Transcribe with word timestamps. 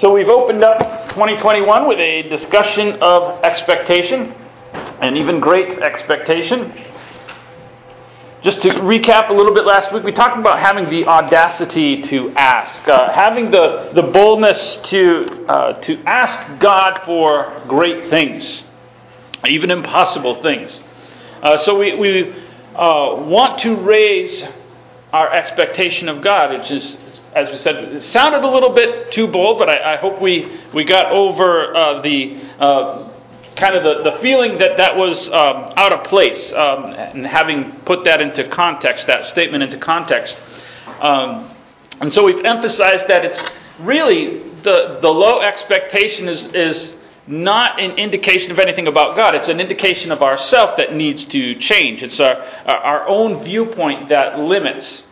So 0.00 0.12
we've 0.12 0.28
opened 0.28 0.62
up 0.62 0.78
2021 1.08 1.88
with 1.88 1.98
a 1.98 2.28
discussion 2.28 2.98
of 3.00 3.42
expectation, 3.42 4.34
and 5.00 5.16
even 5.16 5.40
great 5.40 5.78
expectation. 5.78 6.70
Just 8.42 8.60
to 8.60 8.68
recap 8.68 9.30
a 9.30 9.32
little 9.32 9.54
bit 9.54 9.64
last 9.64 9.94
week, 9.94 10.02
we 10.02 10.12
talked 10.12 10.38
about 10.38 10.58
having 10.58 10.90
the 10.90 11.06
audacity 11.06 12.02
to 12.02 12.30
ask, 12.32 12.86
uh, 12.86 13.10
having 13.10 13.50
the, 13.50 13.92
the 13.94 14.02
boldness 14.02 14.76
to, 14.90 15.46
uh, 15.48 15.80
to 15.80 16.02
ask 16.04 16.60
God 16.60 17.00
for 17.06 17.62
great 17.66 18.10
things, 18.10 18.64
even 19.48 19.70
impossible 19.70 20.42
things. 20.42 20.78
Uh, 21.42 21.56
so 21.56 21.78
we, 21.78 21.94
we 21.94 22.32
uh, 22.74 23.24
want 23.26 23.60
to 23.60 23.76
raise 23.76 24.44
our 25.14 25.32
expectation 25.32 26.10
of 26.10 26.20
God, 26.20 26.60
which 26.60 26.70
is 26.70 26.98
as 27.36 27.50
we 27.50 27.58
said, 27.58 27.76
it 27.76 28.00
sounded 28.00 28.42
a 28.42 28.50
little 28.50 28.72
bit 28.72 29.12
too 29.12 29.26
bold, 29.26 29.58
but 29.58 29.68
I, 29.68 29.92
I 29.92 29.96
hope 29.98 30.22
we, 30.22 30.58
we 30.72 30.84
got 30.84 31.12
over 31.12 31.76
uh, 31.76 32.00
the 32.00 32.40
uh, 32.58 33.12
kind 33.56 33.76
of 33.76 33.84
the, 33.84 34.10
the 34.10 34.18
feeling 34.20 34.56
that 34.56 34.78
that 34.78 34.96
was 34.96 35.28
um, 35.28 35.70
out 35.76 35.92
of 35.92 36.04
place, 36.04 36.50
um, 36.54 36.86
and 36.86 37.26
having 37.26 37.72
put 37.84 38.04
that 38.04 38.22
into 38.22 38.48
context, 38.48 39.06
that 39.06 39.26
statement 39.26 39.62
into 39.62 39.76
context. 39.76 40.38
Um, 40.98 41.50
and 42.00 42.10
so 42.10 42.24
we've 42.24 42.42
emphasized 42.42 43.06
that 43.08 43.26
it's 43.26 43.46
really 43.80 44.38
the, 44.62 44.98
the 45.02 45.10
low 45.10 45.42
expectation 45.42 46.28
is, 46.28 46.46
is 46.54 46.96
not 47.26 47.78
an 47.78 47.92
indication 47.98 48.50
of 48.50 48.58
anything 48.58 48.86
about 48.86 49.14
God. 49.14 49.34
It's 49.34 49.48
an 49.48 49.60
indication 49.60 50.10
of 50.10 50.22
ourself 50.22 50.78
that 50.78 50.94
needs 50.94 51.26
to 51.26 51.54
change. 51.56 52.02
It's 52.02 52.18
our, 52.18 52.36
our 52.66 53.06
own 53.06 53.44
viewpoint 53.44 54.08
that 54.08 54.38
limits 54.38 55.02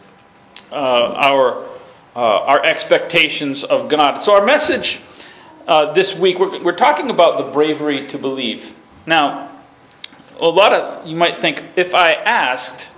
uh, 0.72 0.74
our 0.74 1.73
uh, 2.14 2.18
our 2.18 2.64
expectations 2.64 3.64
of 3.64 3.88
God. 3.88 4.20
So, 4.22 4.34
our 4.34 4.44
message 4.44 5.00
uh, 5.66 5.92
this 5.94 6.14
week, 6.16 6.38
we're, 6.38 6.62
we're 6.62 6.76
talking 6.76 7.10
about 7.10 7.44
the 7.44 7.52
bravery 7.52 8.06
to 8.08 8.18
believe. 8.18 8.64
Now, 9.06 9.62
a 10.38 10.46
lot 10.46 10.72
of 10.72 11.06
you 11.06 11.16
might 11.16 11.40
think, 11.40 11.62
if 11.76 11.94
I 11.94 12.12
asked, 12.12 12.88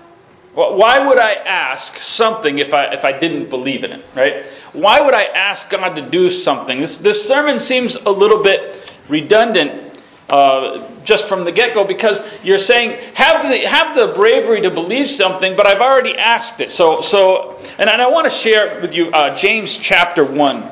why 0.54 1.06
would 1.06 1.18
I 1.18 1.32
ask 1.32 1.96
something 1.98 2.58
if 2.58 2.72
I, 2.72 2.86
if 2.86 3.04
I 3.04 3.18
didn't 3.18 3.50
believe 3.50 3.84
in 3.84 3.92
it, 3.92 4.06
right? 4.14 4.44
Why 4.72 5.02
would 5.02 5.12
I 5.12 5.24
ask 5.24 5.68
God 5.68 5.94
to 5.96 6.08
do 6.08 6.30
something? 6.30 6.80
This, 6.80 6.96
this 6.98 7.28
sermon 7.28 7.60
seems 7.60 7.94
a 7.94 8.10
little 8.10 8.42
bit 8.42 8.90
redundant 9.08 10.00
uh, 10.30 10.95
just 11.06 11.28
from 11.28 11.44
the 11.44 11.52
get 11.52 11.72
go 11.72 11.84
because 11.84 12.20
you're 12.42 12.58
saying 12.58 13.14
have 13.14 13.42
the 13.48 13.58
have 13.66 13.96
the 13.96 14.12
bravery 14.14 14.60
to 14.60 14.70
believe 14.70 15.08
something, 15.08 15.56
but 15.56 15.66
I've 15.66 15.80
already 15.80 16.16
asked 16.16 16.60
it. 16.60 16.72
So 16.72 17.00
so 17.00 17.56
and, 17.78 17.88
and 17.88 18.02
I 18.02 18.08
want 18.08 18.30
to 18.30 18.38
share 18.38 18.80
with 18.82 18.92
you 18.92 19.10
uh, 19.10 19.36
James 19.36 19.74
chapter 19.78 20.24
one, 20.24 20.62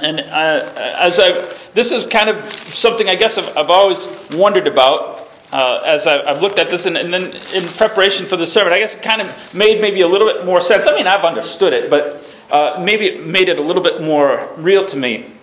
and 0.00 0.20
uh, 0.20 0.72
as 0.98 1.18
I 1.18 1.54
this 1.74 1.90
is 1.90 2.06
kind 2.06 2.30
of 2.30 2.74
something 2.74 3.08
I 3.08 3.16
guess 3.16 3.36
I've, 3.36 3.56
I've 3.56 3.70
always 3.70 3.98
wondered 4.30 4.66
about. 4.66 5.14
Uh, 5.52 5.80
as 5.86 6.04
I, 6.08 6.32
have 6.32 6.42
looked 6.42 6.58
at 6.58 6.70
this, 6.70 6.86
and, 6.86 6.96
and, 6.96 7.14
then 7.14 7.22
in 7.54 7.68
preparation 7.74 8.26
for 8.26 8.36
the 8.36 8.48
sermon, 8.48 8.72
I 8.72 8.80
guess 8.80 8.96
it 8.96 9.00
kind 9.00 9.22
of 9.22 9.54
made 9.54 9.80
maybe 9.80 10.00
a 10.00 10.08
little 10.08 10.26
bit 10.26 10.44
more 10.44 10.60
sense. 10.60 10.88
I 10.88 10.96
mean, 10.96 11.06
I've 11.06 11.24
understood 11.24 11.72
it, 11.72 11.88
but 11.88 12.20
uh, 12.52 12.82
maybe 12.82 13.06
it 13.06 13.24
made 13.24 13.48
it 13.48 13.56
a 13.56 13.62
little 13.62 13.82
bit 13.82 14.02
more 14.02 14.52
real 14.58 14.84
to 14.86 14.96
me 14.96 15.35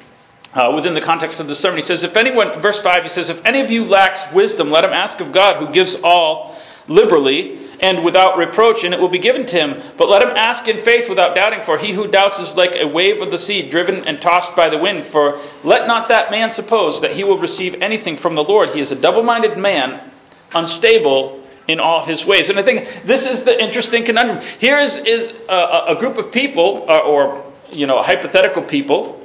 uh, 0.55 0.71
within 0.75 0.93
the 0.93 1.01
context 1.01 1.39
of 1.39 1.47
the 1.47 1.55
sermon. 1.55 1.79
He 1.79 1.85
says, 1.85 2.03
if 2.03 2.15
anyone, 2.15 2.61
verse 2.61 2.79
5, 2.79 3.03
he 3.03 3.09
says, 3.09 3.29
if 3.29 3.43
any 3.45 3.61
of 3.61 3.71
you 3.71 3.85
lacks 3.85 4.33
wisdom, 4.33 4.69
let 4.71 4.83
him 4.83 4.93
ask 4.93 5.19
of 5.19 5.31
God, 5.31 5.65
who 5.65 5.73
gives 5.73 5.95
all 6.03 6.55
liberally 6.87 7.63
and 7.79 8.03
without 8.03 8.37
reproach, 8.37 8.83
and 8.83 8.93
it 8.93 8.99
will 8.99 9.09
be 9.09 9.19
given 9.19 9.45
to 9.45 9.55
him. 9.55 9.93
But 9.97 10.09
let 10.09 10.21
him 10.21 10.29
ask 10.29 10.67
in 10.67 10.85
faith 10.85 11.09
without 11.09 11.35
doubting, 11.35 11.63
for 11.65 11.77
he 11.77 11.93
who 11.93 12.07
doubts 12.07 12.39
is 12.39 12.53
like 12.55 12.75
a 12.75 12.87
wave 12.87 13.21
of 13.21 13.31
the 13.31 13.37
sea, 13.37 13.69
driven 13.69 14.05
and 14.05 14.21
tossed 14.21 14.55
by 14.55 14.69
the 14.69 14.77
wind. 14.77 15.07
For 15.07 15.41
let 15.63 15.87
not 15.87 16.07
that 16.09 16.31
man 16.31 16.53
suppose 16.53 17.01
that 17.01 17.15
he 17.15 17.23
will 17.23 17.39
receive 17.39 17.75
anything 17.81 18.17
from 18.17 18.35
the 18.35 18.43
Lord. 18.43 18.69
He 18.69 18.79
is 18.79 18.91
a 18.91 18.95
double 18.95 19.23
minded 19.23 19.57
man, 19.57 20.11
unstable 20.53 21.43
in 21.67 21.79
all 21.79 22.05
his 22.05 22.25
ways. 22.25 22.49
And 22.49 22.59
I 22.59 22.63
think 22.63 23.05
this 23.05 23.25
is 23.25 23.43
the 23.43 23.61
interesting 23.61 24.05
conundrum. 24.05 24.41
Here 24.59 24.77
is, 24.77 24.95
is 24.97 25.33
a, 25.49 25.85
a 25.89 25.95
group 25.99 26.17
of 26.17 26.31
people, 26.31 26.85
or, 26.87 26.91
uh, 26.91 26.99
or 26.99 27.53
you 27.71 27.87
know, 27.87 28.01
hypothetical 28.01 28.63
people, 28.63 29.22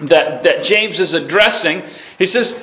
that, 0.00 0.42
that 0.42 0.64
James 0.64 0.98
is 0.98 1.14
addressing. 1.14 1.82
He 2.18 2.26
says, 2.26 2.54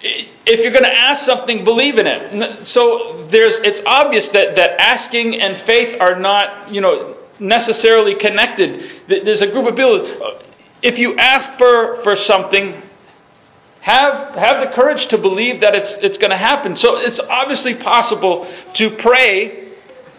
if 0.00 0.60
you're 0.60 0.72
going 0.72 0.84
to 0.84 0.96
ask 0.96 1.24
something, 1.24 1.64
believe 1.64 1.98
in 1.98 2.06
it. 2.06 2.66
So 2.66 3.26
there's, 3.30 3.56
it's 3.58 3.82
obvious 3.84 4.28
that, 4.28 4.56
that 4.56 4.80
asking 4.80 5.40
and 5.40 5.58
faith 5.66 5.96
are 6.00 6.18
not, 6.18 6.70
you 6.72 6.80
know, 6.80 7.16
necessarily 7.40 8.14
connected. 8.14 9.02
There's 9.08 9.42
a 9.42 9.48
group 9.48 9.66
of 9.66 9.76
people. 9.76 10.40
If 10.82 10.98
you 10.98 11.16
ask 11.16 11.58
for, 11.58 12.02
for 12.02 12.14
something, 12.14 12.82
have, 13.80 14.34
have 14.34 14.68
the 14.68 14.74
courage 14.74 15.06
to 15.08 15.18
believe 15.18 15.60
that 15.60 15.74
it's, 15.74 15.92
it's 15.98 16.18
going 16.18 16.30
to 16.30 16.36
happen. 16.36 16.76
So 16.76 16.96
it's 16.96 17.20
obviously 17.20 17.74
possible 17.74 18.46
to 18.74 18.90
pray 18.96 19.72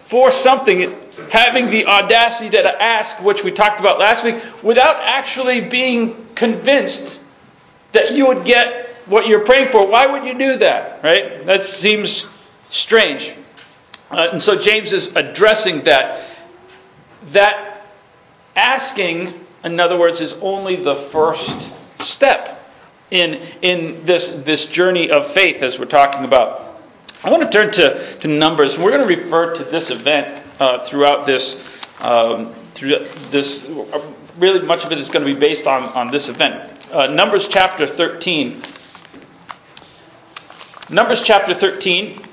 for 0.08 0.30
something 0.30 0.94
having 1.30 1.70
the 1.70 1.86
audacity 1.86 2.50
to 2.50 2.82
ask, 2.82 3.20
which 3.22 3.42
we 3.44 3.50
talked 3.50 3.80
about 3.80 3.98
last 3.98 4.24
week, 4.24 4.42
without 4.62 4.96
actually 4.96 5.68
being 5.68 6.28
convinced 6.34 7.20
that 7.92 8.12
you 8.12 8.26
would 8.26 8.44
get 8.44 8.88
what 9.06 9.26
you're 9.26 9.44
praying 9.44 9.70
for. 9.72 9.86
Why 9.86 10.06
would 10.06 10.24
you 10.24 10.38
do 10.38 10.58
that? 10.58 11.02
Right? 11.02 11.44
That 11.46 11.64
seems 11.64 12.26
strange. 12.70 13.36
Uh, 14.10 14.28
and 14.32 14.42
so 14.42 14.56
James 14.56 14.92
is 14.92 15.08
addressing 15.14 15.84
that. 15.84 16.36
That 17.32 17.86
asking, 18.56 19.46
in 19.64 19.80
other 19.80 19.98
words, 19.98 20.20
is 20.20 20.32
only 20.40 20.76
the 20.76 21.08
first 21.12 21.70
step 22.00 22.60
in, 23.10 23.34
in 23.62 24.06
this, 24.06 24.28
this 24.44 24.66
journey 24.66 25.10
of 25.10 25.32
faith 25.32 25.62
as 25.62 25.78
we're 25.78 25.84
talking 25.86 26.24
about. 26.24 26.80
I 27.22 27.30
want 27.30 27.42
to 27.42 27.50
turn 27.50 27.70
to, 27.72 28.18
to 28.20 28.28
Numbers. 28.28 28.78
We're 28.78 28.92
going 28.96 29.06
to 29.06 29.22
refer 29.22 29.54
to 29.54 29.64
this 29.64 29.90
event 29.90 30.39
uh, 30.60 30.86
throughout 30.86 31.26
this. 31.26 31.56
Um, 31.98 32.54
through 32.74 32.90
this, 33.30 33.64
really 34.38 34.64
much 34.64 34.84
of 34.84 34.92
it 34.92 34.98
is 34.98 35.08
going 35.08 35.26
to 35.26 35.34
be 35.34 35.38
based 35.38 35.66
on, 35.66 35.84
on 35.90 36.10
this 36.12 36.28
event. 36.28 36.88
Uh, 36.92 37.08
Numbers 37.08 37.48
chapter 37.48 37.86
13. 37.86 38.64
Numbers 40.88 41.22
chapter 41.22 41.54
13. 41.54 42.26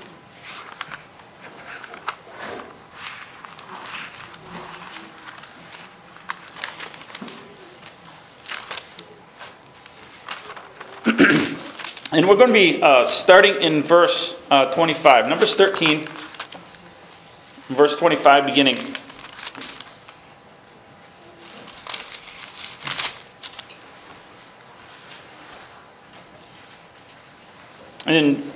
and 12.12 12.28
we're 12.28 12.36
going 12.36 12.48
to 12.48 12.52
be 12.52 12.80
uh, 12.82 13.06
starting 13.06 13.56
in 13.60 13.82
verse 13.82 14.34
uh, 14.50 14.74
25. 14.74 15.26
Numbers 15.26 15.54
13 15.54 16.08
verse 17.70 17.94
25 17.96 18.46
beginning. 18.46 18.96
And 28.06 28.50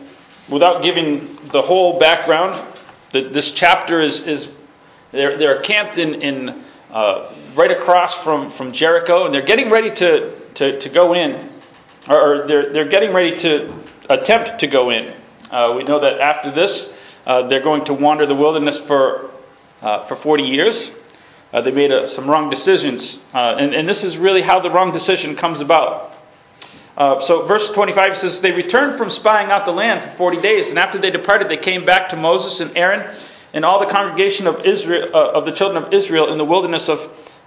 without 0.51 0.83
giving 0.83 1.39
the 1.53 1.61
whole 1.61 1.99
background, 1.99 2.79
the, 3.13 3.29
this 3.29 3.51
chapter 3.51 4.01
is, 4.01 4.21
is 4.21 4.49
they're, 5.13 5.37
they're 5.37 5.61
camped 5.61 5.99
in, 5.99 6.15
in 6.23 6.65
uh, 6.91 7.35
right 7.55 7.71
across 7.71 8.15
from, 8.25 8.51
from 8.53 8.73
Jericho, 8.73 9.27
and 9.27 9.35
they're 9.35 9.45
getting 9.45 9.71
ready 9.71 9.95
to, 9.95 10.53
to, 10.55 10.81
to 10.81 10.89
go 10.89 11.13
in, 11.15 11.61
or, 12.09 12.45
or 12.45 12.47
they're, 12.47 12.73
they're 12.73 12.89
getting 12.89 13.13
ready 13.13 13.37
to 13.41 13.83
attempt 14.09 14.59
to 14.61 14.67
go 14.67 14.91
in. 14.91 15.15
Uh, 15.51 15.75
we 15.77 15.83
know 15.85 16.01
that 16.01 16.19
after 16.19 16.51
this, 16.51 16.89
uh, 17.27 17.49
they're 17.49 17.63
going 17.63 17.85
to 17.87 17.95
wander 17.95 18.27
the 18.27 18.35
wilderness 18.35 18.79
for, 18.87 19.31
uh, 19.81 20.07
for 20.07 20.17
40 20.17 20.43
years. 20.43 20.91
Uh, 21.53 21.61
they 21.61 21.71
made 21.71 21.93
uh, 21.93 22.07
some 22.09 22.29
wrong 22.29 22.49
decisions. 22.49 23.19
Uh, 23.35 23.57
and, 23.59 23.75
and 23.75 23.89
this 23.89 24.03
is 24.03 24.17
really 24.17 24.43
how 24.43 24.61
the 24.61 24.71
wrong 24.71 24.93
decision 24.93 25.37
comes 25.37 25.61
about. 25.61 26.13
Uh, 26.97 27.21
so, 27.21 27.47
verse 27.47 27.69
25 27.71 28.19
says, 28.19 28.41
They 28.41 28.53
returned 28.53 28.99
from 28.99 29.11
spying 29.11 29.51
out 29.51 29.65
the 29.65 29.73
land 29.73 30.13
for 30.13 30.17
40 30.17 30.41
days, 30.41 30.69
and 30.69 30.79
after 30.79 30.99
they 30.99 31.11
departed, 31.11 31.49
they 31.49 31.57
came 31.57 31.85
back 31.85 32.11
to 32.11 32.17
Moses 32.17 32.61
and 32.61 32.77
Aaron 32.77 33.17
and 33.55 33.65
all 33.65 33.81
the 33.81 33.93
congregation 33.93 34.47
of 34.47 34.65
Israel, 34.65 35.11
of 35.15 35.45
the 35.45 35.53
children 35.53 35.83
of 35.83 35.93
Israel 35.93 36.33
in 36.33 36.39
the 36.39 36.45
wilderness 36.45 36.89
of 36.89 37.01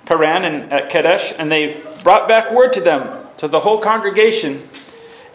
Paran 0.06 0.46
and 0.46 0.72
at 0.72 0.90
Kadesh, 0.90 1.34
and 1.38 1.52
they 1.52 1.82
brought 2.04 2.28
back 2.28 2.52
word 2.54 2.74
to 2.74 2.82
them, 2.82 3.28
to 3.38 3.48
the 3.48 3.60
whole 3.60 3.82
congregation, 3.82 4.70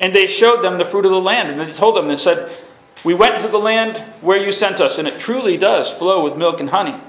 and 0.01 0.15
they 0.15 0.27
showed 0.27 0.63
them 0.63 0.79
the 0.79 0.87
fruit 0.87 1.05
of 1.05 1.11
the 1.11 1.21
land. 1.21 1.51
And 1.51 1.61
they 1.61 1.73
told 1.77 1.97
them, 1.97 2.09
they 2.09 2.17
said, 2.17 2.57
we 3.05 3.15
went 3.15 3.41
to 3.41 3.49
the 3.49 3.59
land 3.59 4.23
where 4.23 4.39
you 4.39 4.53
sent 4.53 4.81
us, 4.81 4.99
and 4.99 5.09
it 5.09 5.21
truly 5.21 5.57
does 5.57 5.89
flow 5.99 6.25
with 6.25 6.37
milk 6.37 6.61
and 6.61 6.69
honey. 6.69 7.01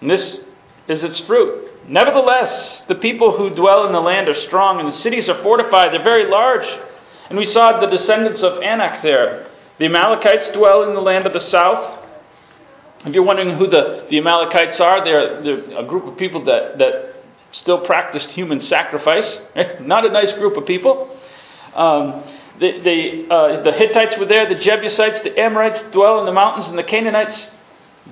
And 0.00 0.10
this 0.10 0.40
is 0.86 1.02
its 1.02 1.18
fruit. 1.20 1.70
Nevertheless, 1.88 2.82
the 2.86 2.94
people 2.94 3.36
who 3.36 3.50
dwell 3.50 3.86
in 3.86 3.92
the 3.92 4.00
land 4.00 4.28
are 4.28 4.34
strong, 4.34 4.78
and 4.78 4.88
the 4.88 4.96
cities 4.96 5.28
are 5.28 5.42
fortified. 5.42 5.92
They're 5.92 6.02
very 6.02 6.30
large. 6.30 6.66
And 7.28 7.38
we 7.38 7.44
saw 7.44 7.80
the 7.80 7.86
descendants 7.86 8.42
of 8.42 8.62
Anak 8.62 9.02
there. 9.02 9.46
The 9.78 9.86
Amalekites 9.86 10.50
dwell 10.50 10.84
in 10.84 10.94
the 10.94 11.00
land 11.00 11.26
of 11.26 11.32
the 11.32 11.40
south. 11.40 11.98
If 13.04 13.14
you're 13.14 13.24
wondering 13.24 13.56
who 13.56 13.66
the, 13.66 14.06
the 14.10 14.18
Amalekites 14.18 14.80
are, 14.80 15.04
they're, 15.04 15.42
they're 15.42 15.78
a 15.78 15.84
group 15.84 16.06
of 16.06 16.16
people 16.16 16.44
that, 16.44 16.78
that 16.78 17.14
still 17.52 17.80
practiced 17.86 18.30
human 18.30 18.60
sacrifice. 18.60 19.40
Not 19.80 20.04
a 20.04 20.10
nice 20.10 20.32
group 20.32 20.56
of 20.56 20.66
people. 20.66 21.16
Um, 21.74 22.24
the, 22.58 22.80
the, 22.80 23.34
uh, 23.34 23.62
the 23.62 23.72
Hittites 23.72 24.18
were 24.18 24.26
there, 24.26 24.48
the 24.48 24.60
Jebusites, 24.60 25.22
the 25.22 25.38
Amorites 25.40 25.82
dwell 25.90 26.20
in 26.20 26.26
the 26.26 26.32
mountains, 26.32 26.68
and 26.68 26.78
the 26.78 26.82
Canaanites 26.84 27.50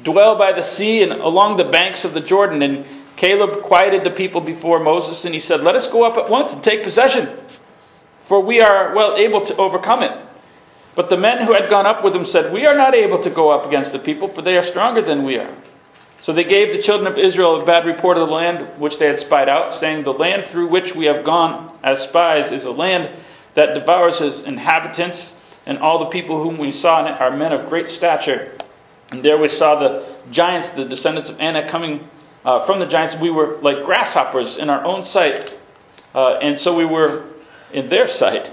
dwell 0.03 0.39
by 0.39 0.53
the 0.53 0.63
sea 0.63 1.03
and 1.03 1.13
along 1.13 1.57
the 1.57 1.65
banks 1.65 2.05
of 2.05 2.15
the 2.15 2.21
Jordan. 2.21 2.63
And 2.63 2.87
Caleb 3.17 3.63
quieted 3.63 4.05
the 4.05 4.11
people 4.11 4.41
before 4.41 4.81
Moses, 4.81 5.25
and 5.25 5.35
he 5.35 5.41
said, 5.41 5.63
Let 5.63 5.75
us 5.75 5.87
go 5.89 6.05
up 6.05 6.17
at 6.17 6.31
once 6.31 6.53
and 6.53 6.63
take 6.63 6.85
possession, 6.85 7.39
for 8.29 8.41
we 8.41 8.61
are 8.61 8.95
well 8.95 9.17
able 9.17 9.45
to 9.47 9.57
overcome 9.57 10.03
it. 10.03 10.27
But 10.95 11.11
the 11.11 11.17
men 11.17 11.45
who 11.45 11.53
had 11.53 11.69
gone 11.69 11.87
up 11.87 12.05
with 12.05 12.15
him 12.15 12.25
said, 12.25 12.53
We 12.53 12.67
are 12.67 12.77
not 12.77 12.95
able 12.95 13.23
to 13.23 13.31
go 13.31 13.51
up 13.51 13.67
against 13.67 13.93
the 13.93 13.99
people, 13.99 14.33
for 14.33 14.43
they 14.43 14.57
are 14.57 14.65
stronger 14.65 15.03
than 15.03 15.25
we 15.25 15.37
are. 15.37 15.55
So 16.23 16.33
they 16.33 16.45
gave 16.45 16.75
the 16.75 16.83
children 16.83 17.11
of 17.11 17.19
Israel 17.19 17.61
a 17.61 17.67
bad 17.67 17.85
report 17.85 18.17
of 18.17 18.29
the 18.29 18.35
land 18.35 18.81
which 18.81 18.99
they 18.99 19.07
had 19.07 19.19
spied 19.19 19.49
out, 19.49 19.75
saying, 19.75 20.05
The 20.05 20.13
land 20.13 20.47
through 20.51 20.69
which 20.69 20.95
we 20.95 21.07
have 21.07 21.25
gone 21.25 21.79
as 21.83 22.01
spies 22.01 22.53
is 22.53 22.65
a 22.65 22.71
land 22.71 23.11
that 23.57 23.75
devours 23.75 24.19
his 24.19 24.43
inhabitants, 24.43 25.33
and 25.67 25.79
all 25.79 25.99
the 25.99 26.11
people 26.11 26.43
whom 26.43 26.59
we 26.59 26.71
saw 26.71 27.01
in 27.01 27.13
it 27.13 27.21
are 27.21 27.37
men 27.37 27.53
of 27.53 27.69
great 27.69 27.91
stature. 27.91 28.57
And 29.11 29.25
there 29.25 29.39
we 29.39 29.49
saw 29.49 29.81
the 29.81 30.17
giants, 30.31 30.69
the 30.77 30.85
descendants 30.85 31.31
of 31.31 31.41
Anak, 31.41 31.71
coming 31.71 32.09
uh, 32.45 32.65
from 32.67 32.79
the 32.79 32.87
giants. 32.87 33.17
We 33.17 33.31
were 33.31 33.59
like 33.63 33.85
grasshoppers 33.85 34.57
in 34.57 34.71
our 34.71 34.85
own 34.85 35.05
sight, 35.05 35.55
uh, 36.15 36.35
and 36.35 36.61
so 36.61 36.75
we 36.77 36.85
were 36.85 37.25
in 37.73 37.89
their 37.89 38.09
sight. 38.09 38.53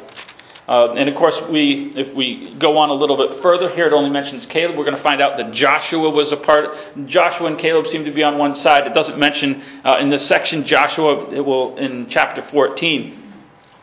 Uh, 0.68 0.94
and 0.94 1.10
of 1.10 1.16
course, 1.16 1.38
we, 1.50 1.92
if 1.96 2.16
we 2.16 2.56
go 2.58 2.78
on 2.78 2.90
a 2.90 2.94
little 2.94 3.18
bit 3.18 3.42
further, 3.42 3.70
here 3.70 3.86
it 3.86 3.92
only 3.92 4.10
mentions 4.10 4.46
Caleb. 4.46 4.78
We're 4.78 4.86
going 4.86 4.96
to 4.96 5.04
find 5.04 5.22
out 5.22 5.38
that 5.38 5.52
Joshua 5.52 6.10
was 6.10 6.32
a 6.32 6.38
part. 6.38 6.70
Joshua 7.06 7.48
and 7.48 7.60
Caleb 7.60 7.88
seem 7.88 8.06
to 8.06 8.12
be 8.12 8.24
on 8.24 8.38
one 8.38 8.56
side. 8.56 8.88
It 8.88 8.94
doesn't 8.94 9.20
mention 9.20 9.62
uh, 9.84 9.98
in 10.00 10.10
this 10.10 10.26
section 10.26 10.66
Joshua. 10.66 11.34
It 11.34 11.42
will 11.42 11.76
in 11.78 12.08
chapter 12.10 12.42
14. 12.50 13.23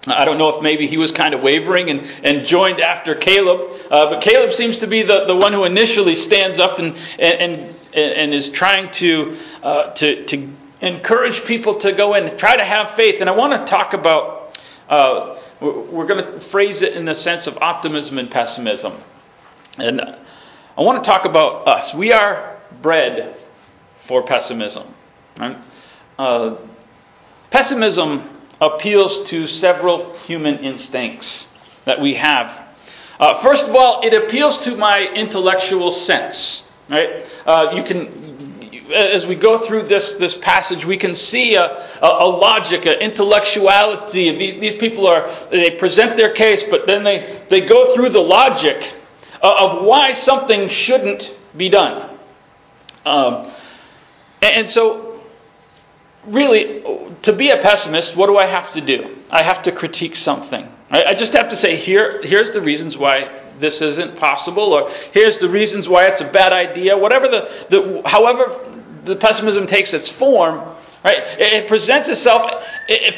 I 0.06 0.24
don't 0.24 0.38
know 0.38 0.48
if 0.56 0.62
maybe 0.62 0.86
he 0.86 0.96
was 0.96 1.10
kind 1.10 1.34
of 1.34 1.42
wavering 1.42 1.90
and, 1.90 2.00
and 2.00 2.46
joined 2.46 2.80
after 2.80 3.14
Caleb, 3.14 3.70
uh, 3.90 4.10
but 4.10 4.22
Caleb 4.22 4.54
seems 4.54 4.78
to 4.78 4.86
be 4.86 5.02
the, 5.02 5.26
the 5.26 5.36
one 5.36 5.52
who 5.52 5.64
initially 5.64 6.14
stands 6.14 6.58
up 6.58 6.78
and, 6.78 6.96
and, 7.18 7.76
and 7.92 8.32
is 8.32 8.48
trying 8.50 8.90
to, 8.92 9.38
uh, 9.62 9.90
to, 9.92 10.24
to 10.24 10.52
encourage 10.80 11.44
people 11.44 11.78
to 11.80 11.92
go 11.92 12.14
in, 12.14 12.36
try 12.38 12.56
to 12.56 12.64
have 12.64 12.96
faith. 12.96 13.20
And 13.20 13.28
I 13.28 13.36
want 13.36 13.66
to 13.66 13.70
talk 13.70 13.92
about, 13.92 14.58
uh, 14.88 15.38
we're 15.60 16.06
going 16.06 16.24
to 16.24 16.40
phrase 16.48 16.80
it 16.80 16.94
in 16.94 17.04
the 17.04 17.14
sense 17.14 17.46
of 17.46 17.58
optimism 17.58 18.16
and 18.16 18.30
pessimism. 18.30 19.02
And 19.76 20.00
I 20.00 20.80
want 20.80 21.04
to 21.04 21.06
talk 21.06 21.26
about 21.26 21.68
us. 21.68 21.92
We 21.92 22.10
are 22.12 22.58
bred 22.80 23.36
for 24.08 24.24
pessimism. 24.24 24.94
Right? 25.38 25.58
Uh, 26.18 26.56
pessimism 27.50 28.39
appeals 28.60 29.28
to 29.30 29.46
several 29.46 30.14
human 30.20 30.58
instincts 30.58 31.48
that 31.86 32.00
we 32.00 32.14
have. 32.14 32.68
Uh, 33.18 33.42
first 33.42 33.64
of 33.64 33.74
all, 33.74 34.00
it 34.02 34.14
appeals 34.14 34.58
to 34.58 34.76
my 34.76 35.00
intellectual 35.00 35.92
sense. 35.92 36.62
Right? 36.88 37.24
Uh, 37.46 37.72
you 37.74 37.84
can, 37.84 38.90
as 38.92 39.26
we 39.26 39.34
go 39.34 39.66
through 39.66 39.88
this, 39.88 40.12
this 40.14 40.36
passage, 40.38 40.84
we 40.84 40.96
can 40.96 41.14
see 41.14 41.54
a, 41.54 41.64
a, 41.64 42.06
a 42.06 42.28
logic, 42.28 42.86
an 42.86 42.98
intellectuality. 43.00 44.36
These, 44.36 44.60
these 44.60 44.74
people 44.76 45.06
are, 45.06 45.28
they 45.50 45.72
present 45.72 46.16
their 46.16 46.32
case, 46.32 46.62
but 46.70 46.86
then 46.86 47.04
they, 47.04 47.46
they 47.50 47.60
go 47.62 47.94
through 47.94 48.10
the 48.10 48.20
logic 48.20 48.94
of 49.42 49.84
why 49.84 50.12
something 50.12 50.68
shouldn't 50.68 51.34
be 51.56 51.68
done. 51.68 52.18
Um, 53.04 53.52
and 54.42 54.68
so 54.68 55.09
really, 56.30 56.82
to 57.22 57.32
be 57.32 57.50
a 57.50 57.58
pessimist, 57.58 58.16
what 58.16 58.26
do 58.26 58.38
I 58.38 58.46
have 58.46 58.72
to 58.72 58.80
do? 58.80 59.18
I 59.30 59.42
have 59.42 59.62
to 59.64 59.72
critique 59.72 60.16
something. 60.16 60.68
I, 60.90 61.14
just 61.14 61.32
have 61.34 61.48
to 61.50 61.56
say, 61.56 61.76
here, 61.76 62.20
here's 62.22 62.50
the 62.52 62.60
reasons 62.60 62.96
why 62.96 63.40
this 63.60 63.80
isn't 63.80 64.16
possible, 64.18 64.72
or 64.72 64.90
here's 65.12 65.38
the 65.38 65.48
reasons 65.48 65.88
why 65.88 66.06
it's 66.06 66.20
a 66.20 66.32
bad 66.32 66.52
idea. 66.52 66.96
Whatever 66.96 67.28
the, 67.28 67.66
the 67.70 68.08
however 68.08 68.80
the 69.04 69.16
pessimism 69.16 69.66
takes 69.66 69.92
its 69.92 70.08
form, 70.12 70.58
right? 71.04 71.18
It, 71.38 71.68
presents 71.68 72.08
itself 72.08 72.50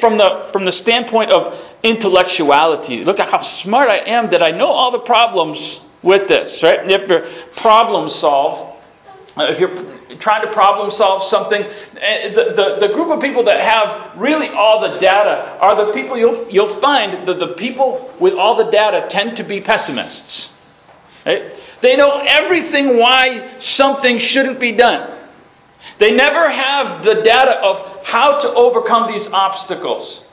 from 0.01 0.19
the 0.19 0.51
from 0.53 0.65
the 0.65 0.73
standpoint 0.73 1.31
of 1.31 1.59
intellectuality. 1.83 3.05
Look 3.05 3.21
at 3.21 3.31
how 3.31 3.41
smart 3.41 3.89
I 3.89 3.99
am 3.99 4.31
that 4.31 4.43
I 4.43 4.51
know 4.51 4.69
all 4.69 4.91
the 4.91 5.01
problems 5.01 5.81
with 6.03 6.29
this, 6.29 6.63
right? 6.63 6.91
If 6.91 7.09
you're 7.09 7.27
problem 7.57 8.11
solve, 8.11 8.72
if 9.37 9.59
you're 9.59 10.19
trying 10.19 10.47
to 10.47 10.53
problem 10.53 10.91
solve 10.91 11.29
something, 11.31 11.63
eh, 11.63 12.35
the, 12.35 12.55
the, 12.55 12.87
the, 12.87 12.95
group 12.95 13.09
of 13.09 13.21
people 13.23 13.45
that 13.45 13.61
have 13.61 14.19
really 14.21 14.49
all 14.49 14.81
the 14.81 14.99
data 14.99 15.59
are 15.61 15.87
the 15.87 15.93
people 15.93 16.19
you'll, 16.19 16.51
you'll 16.51 16.81
find 16.81 17.27
that 17.27 17.39
the 17.39 17.55
people 17.55 18.15
with 18.21 18.35
all 18.35 18.57
the 18.57 18.71
data 18.71 19.07
tend 19.09 19.37
to 19.39 19.43
be 19.43 19.61
pessimists. 19.61 20.51
Right? 21.25 21.53
They 21.81 21.97
know 21.97 22.19
everything 22.19 22.99
why 22.99 23.59
something 23.61 24.19
shouldn't 24.19 24.61
be 24.61 24.73
done. 24.73 25.19
They 25.99 26.13
never 26.13 26.51
have 26.51 27.05
the 27.05 27.23
data 27.23 27.53
of 27.53 28.07
how 28.07 28.41
to 28.43 28.53
overcome 28.53 29.13
these 29.13 29.27
obstacles. 29.29 30.25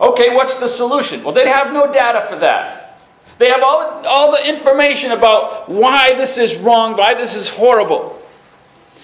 Okay, 0.00 0.34
what's 0.34 0.54
the 0.56 0.68
solution? 0.68 1.24
Well, 1.24 1.34
they 1.34 1.48
have 1.48 1.72
no 1.72 1.92
data 1.92 2.26
for 2.28 2.38
that. 2.40 2.81
They 3.42 3.48
have 3.48 3.64
all, 3.64 4.06
all 4.06 4.30
the 4.30 4.48
information 4.48 5.10
about 5.10 5.68
why 5.68 6.14
this 6.14 6.38
is 6.38 6.54
wrong, 6.62 6.96
why 6.96 7.14
this 7.14 7.34
is 7.34 7.48
horrible. 7.48 8.22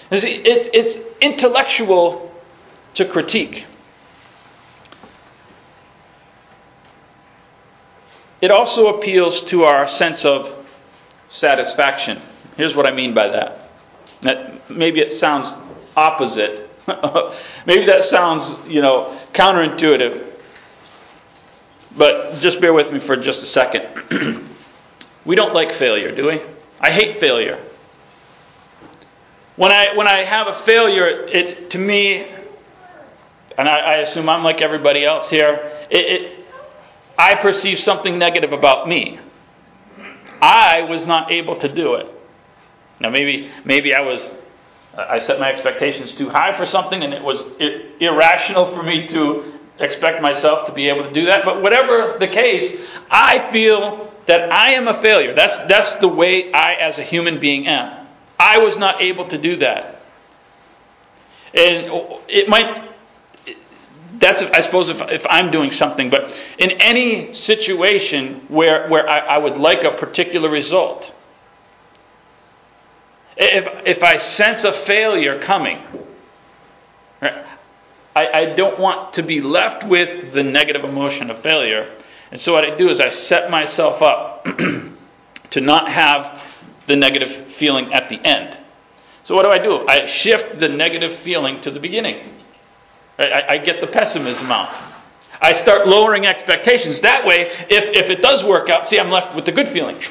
It's, 0.09 0.23
it's 0.25 0.97
intellectual 1.19 2.31
to 2.93 3.05
critique. 3.09 3.65
It 8.39 8.49
also 8.49 8.95
appeals 8.95 9.41
to 9.41 9.65
our 9.65 9.89
sense 9.89 10.23
of 10.23 10.65
satisfaction. 11.27 12.21
Here's 12.55 12.73
what 12.73 12.85
I 12.85 12.91
mean 12.91 13.13
by 13.13 13.27
that. 13.27 13.69
that 14.21 14.71
maybe 14.71 15.01
it 15.01 15.11
sounds 15.11 15.53
opposite. 15.97 16.69
maybe 17.67 17.85
that 17.87 18.03
sounds, 18.03 18.55
you 18.69 18.81
know, 18.81 19.19
counterintuitive. 19.33 20.28
But 21.97 22.39
just 22.39 22.61
bear 22.61 22.73
with 22.73 22.91
me 22.91 22.99
for 22.99 23.15
just 23.15 23.41
a 23.41 23.45
second. 23.47 23.87
we 25.25 25.35
don't 25.35 25.53
like 25.53 25.73
failure, 25.77 26.15
do 26.15 26.27
we? 26.27 26.41
I 26.79 26.91
hate 26.91 27.19
failure. 27.19 27.63
When 29.55 29.71
I, 29.71 29.95
when 29.95 30.07
I 30.07 30.23
have 30.23 30.47
a 30.47 30.63
failure, 30.65 31.07
it, 31.27 31.71
to 31.71 31.77
me, 31.77 32.25
and 33.57 33.67
I, 33.67 33.77
I 33.77 33.95
assume 33.97 34.29
I'm 34.29 34.43
like 34.43 34.61
everybody 34.61 35.03
else 35.03 35.29
here, 35.29 35.87
it, 35.89 35.97
it, 35.97 36.45
I 37.17 37.35
perceive 37.35 37.79
something 37.79 38.17
negative 38.17 38.53
about 38.53 38.87
me. 38.87 39.19
I 40.41 40.83
was 40.83 41.05
not 41.05 41.31
able 41.31 41.57
to 41.57 41.73
do 41.73 41.95
it. 41.95 42.07
Now, 43.01 43.09
maybe, 43.09 43.49
maybe 43.65 43.93
I 43.93 44.01
was 44.01 44.29
I 44.97 45.19
set 45.19 45.39
my 45.39 45.51
expectations 45.51 46.13
too 46.13 46.29
high 46.29 46.57
for 46.57 46.65
something, 46.65 47.03
and 47.03 47.13
it 47.13 47.21
was 47.21 47.43
irrational 47.99 48.73
for 48.73 48.83
me 48.83 49.07
to 49.07 49.58
expect 49.79 50.21
myself 50.21 50.67
to 50.67 50.73
be 50.73 50.89
able 50.89 51.03
to 51.03 51.13
do 51.13 51.25
that. 51.25 51.45
But 51.45 51.61
whatever 51.61 52.17
the 52.19 52.27
case, 52.27 52.81
I 53.09 53.51
feel 53.51 54.11
that 54.27 54.51
I 54.51 54.73
am 54.73 54.87
a 54.87 55.01
failure. 55.01 55.33
That's, 55.33 55.57
that's 55.67 55.93
the 55.95 56.07
way 56.07 56.51
I, 56.53 56.75
as 56.75 56.99
a 56.99 57.03
human 57.03 57.39
being, 57.39 57.67
am. 57.67 58.07
I 58.39 58.59
was 58.59 58.77
not 58.77 59.01
able 59.01 59.27
to 59.27 59.37
do 59.37 59.57
that. 59.57 60.01
And 61.53 61.91
it 62.27 62.47
might, 62.47 62.91
that's, 64.19 64.41
I 64.43 64.61
suppose, 64.61 64.89
if, 64.89 64.97
if 65.09 65.25
I'm 65.29 65.49
doing 65.51 65.71
something, 65.71 66.09
but 66.09 66.31
in 66.57 66.71
any 66.71 67.33
situation 67.33 68.45
where, 68.49 68.87
where 68.89 69.09
I, 69.09 69.19
I 69.19 69.37
would 69.39 69.57
like 69.57 69.83
a 69.83 69.97
particular 69.97 70.49
result, 70.49 71.13
if, 73.35 73.97
if 73.97 74.03
I 74.03 74.17
sense 74.17 74.63
a 74.63 74.73
failure 74.85 75.41
coming, 75.41 75.81
I, 78.19 78.39
I 78.39 78.45
don't 78.55 78.79
want 78.79 79.13
to 79.13 79.23
be 79.23 79.41
left 79.41 79.87
with 79.87 80.33
the 80.33 80.43
negative 80.43 80.83
emotion 80.83 81.29
of 81.29 81.41
failure. 81.41 81.97
And 82.31 82.39
so 82.39 82.53
what 82.53 82.65
I 82.65 82.75
do 82.75 82.89
is 82.89 82.99
I 82.99 83.09
set 83.09 83.49
myself 83.49 84.01
up 84.01 84.45
to 85.51 85.61
not 85.61 85.89
have 85.89 86.41
the 86.87 86.95
negative 86.95 87.53
feeling 87.53 87.93
at 87.93 88.09
the 88.09 88.15
end. 88.15 88.57
So 89.23 89.35
what 89.35 89.43
do 89.43 89.49
I 89.49 89.59
do? 89.59 89.87
I 89.87 90.05
shift 90.05 90.59
the 90.59 90.69
negative 90.69 91.19
feeling 91.19 91.61
to 91.61 91.71
the 91.71 91.79
beginning. 91.79 92.35
I, 93.17 93.43
I 93.49 93.57
get 93.59 93.81
the 93.81 93.87
pessimism 93.87 94.51
out. 94.51 94.95
I 95.41 95.53
start 95.53 95.87
lowering 95.87 96.25
expectations. 96.25 96.99
That 97.01 97.25
way, 97.25 97.47
if, 97.69 97.95
if 97.95 98.09
it 98.09 98.21
does 98.21 98.43
work 98.43 98.69
out, 98.69 98.89
see, 98.89 98.99
I'm 98.99 99.09
left 99.09 99.35
with 99.35 99.45
the 99.45 99.51
good 99.51 99.69
feeling. 99.69 100.01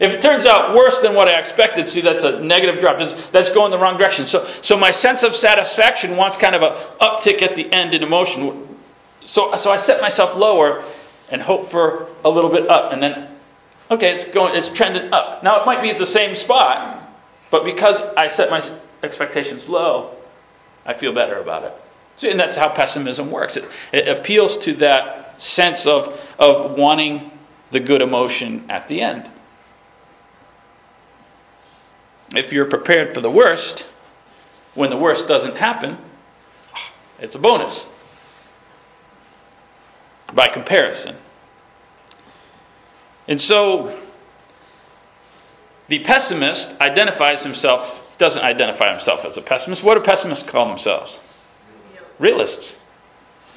If 0.00 0.12
it 0.12 0.22
turns 0.22 0.46
out 0.46 0.76
worse 0.76 0.98
than 1.00 1.14
what 1.14 1.26
I 1.26 1.38
expected, 1.40 1.88
see, 1.88 2.00
that's 2.00 2.22
a 2.22 2.40
negative 2.40 2.80
drop. 2.80 2.98
That's, 3.32 3.50
going 3.50 3.72
the 3.72 3.78
wrong 3.78 3.98
direction. 3.98 4.26
So, 4.26 4.46
so 4.62 4.76
my 4.76 4.92
sense 4.92 5.24
of 5.24 5.34
satisfaction 5.34 6.16
wants 6.16 6.36
kind 6.36 6.54
of 6.54 6.62
an 6.62 6.72
uptick 7.00 7.42
at 7.42 7.56
the 7.56 7.72
end 7.72 7.94
in 7.94 8.02
emotion. 8.04 8.76
So, 9.24 9.56
so 9.56 9.70
I 9.70 9.78
set 9.78 10.00
myself 10.00 10.36
lower 10.36 10.84
and 11.30 11.42
hope 11.42 11.70
for 11.70 12.08
a 12.24 12.28
little 12.28 12.50
bit 12.50 12.68
up, 12.70 12.92
and 12.92 13.02
then, 13.02 13.36
okay, 13.90 14.14
it's 14.14 14.24
going, 14.26 14.56
it's 14.56 14.68
trending 14.70 15.12
up. 15.12 15.42
Now 15.42 15.60
it 15.60 15.66
might 15.66 15.82
be 15.82 15.90
at 15.90 15.98
the 15.98 16.06
same 16.06 16.36
spot, 16.36 17.10
but 17.50 17.64
because 17.64 18.00
I 18.16 18.28
set 18.28 18.50
my 18.50 18.62
expectations 19.02 19.68
low, 19.68 20.16
I 20.86 20.94
feel 20.94 21.12
better 21.12 21.40
about 21.40 21.64
it. 21.64 21.72
See, 22.18 22.30
and 22.30 22.38
that's 22.38 22.56
how 22.56 22.70
pessimism 22.70 23.30
works. 23.30 23.56
It, 23.56 23.68
it 23.92 24.08
appeals 24.08 24.56
to 24.58 24.74
that 24.76 25.42
sense 25.42 25.86
of, 25.86 26.18
of 26.38 26.76
wanting 26.76 27.32
the 27.72 27.80
good 27.80 28.00
emotion 28.00 28.70
at 28.70 28.88
the 28.88 29.00
end. 29.00 29.30
If 32.30 32.52
you're 32.52 32.66
prepared 32.66 33.14
for 33.14 33.20
the 33.20 33.30
worst, 33.30 33.86
when 34.74 34.90
the 34.90 34.96
worst 34.96 35.26
doesn't 35.26 35.56
happen, 35.56 35.98
it's 37.18 37.34
a 37.34 37.38
bonus 37.38 37.88
by 40.34 40.48
comparison. 40.48 41.16
And 43.26 43.40
so 43.40 43.98
the 45.88 46.00
pessimist 46.00 46.68
identifies 46.80 47.42
himself, 47.42 48.00
doesn't 48.18 48.42
identify 48.42 48.92
himself 48.92 49.24
as 49.24 49.36
a 49.36 49.42
pessimist. 49.42 49.82
What 49.82 49.94
do 49.94 50.04
pessimists 50.04 50.48
call 50.48 50.68
themselves? 50.68 51.20
Realists. 52.18 52.78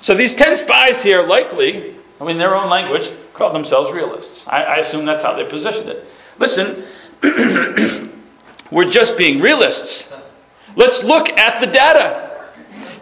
So 0.01 0.15
these 0.15 0.33
10 0.33 0.57
spies 0.57 1.03
here 1.03 1.23
likely, 1.27 1.95
I 2.19 2.25
mean, 2.25 2.37
their 2.37 2.55
own 2.55 2.69
language, 2.69 3.09
called 3.33 3.55
themselves 3.55 3.91
realists. 3.91 4.39
I, 4.47 4.63
I 4.63 4.75
assume 4.77 5.05
that's 5.05 5.21
how 5.21 5.35
they 5.35 5.45
positioned 5.49 5.89
it. 5.89 6.05
Listen, 6.39 6.85
we're 8.71 8.89
just 8.89 9.17
being 9.17 9.41
realists. 9.41 10.09
Let's 10.75 11.03
look 11.03 11.29
at 11.29 11.59
the 11.59 11.67
data. 11.67 12.51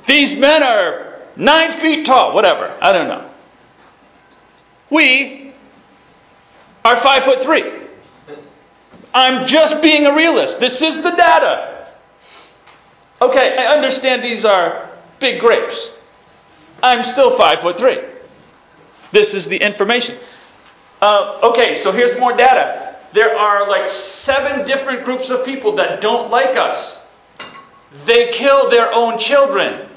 These 0.08 0.34
men 0.36 0.64
are 0.64 1.22
nine 1.36 1.80
feet 1.80 2.06
tall, 2.06 2.34
whatever. 2.34 2.76
I 2.82 2.92
don't 2.92 3.08
know. 3.08 3.30
We 4.92 5.54
are 6.84 7.00
five 7.02 7.24
foot 7.24 7.44
three. 7.44 7.88
I'm 9.14 9.48
just 9.48 9.82
being 9.82 10.06
a 10.06 10.16
realist. 10.16 10.60
This 10.60 10.82
is 10.82 10.98
the 10.98 11.12
data. 11.12 11.92
Okay, 13.22 13.58
I 13.58 13.76
understand 13.76 14.24
these 14.24 14.46
are 14.46 14.92
big 15.20 15.40
grapes. 15.40 15.78
I'm 16.82 17.06
still 17.06 17.38
five 17.38 17.60
foot 17.62 17.78
three. 17.78 18.00
This 19.12 19.34
is 19.34 19.46
the 19.46 19.58
information. 19.58 20.18
Uh, 21.02 21.40
okay, 21.44 21.82
so 21.84 21.92
here's 21.92 22.20
more 22.20 22.36
data. 22.36 22.89
There 23.14 23.38
are 23.38 23.68
like 23.68 23.90
seven 24.24 24.68
different 24.68 25.06
groups 25.06 25.30
of 25.30 25.46
people 25.46 25.76
that 25.78 26.02
don't 26.02 26.30
like 26.30 26.56
us. 26.56 26.98
They 28.06 28.32
kill 28.34 28.70
their 28.70 28.94
own 28.94 29.20
children. 29.20 29.88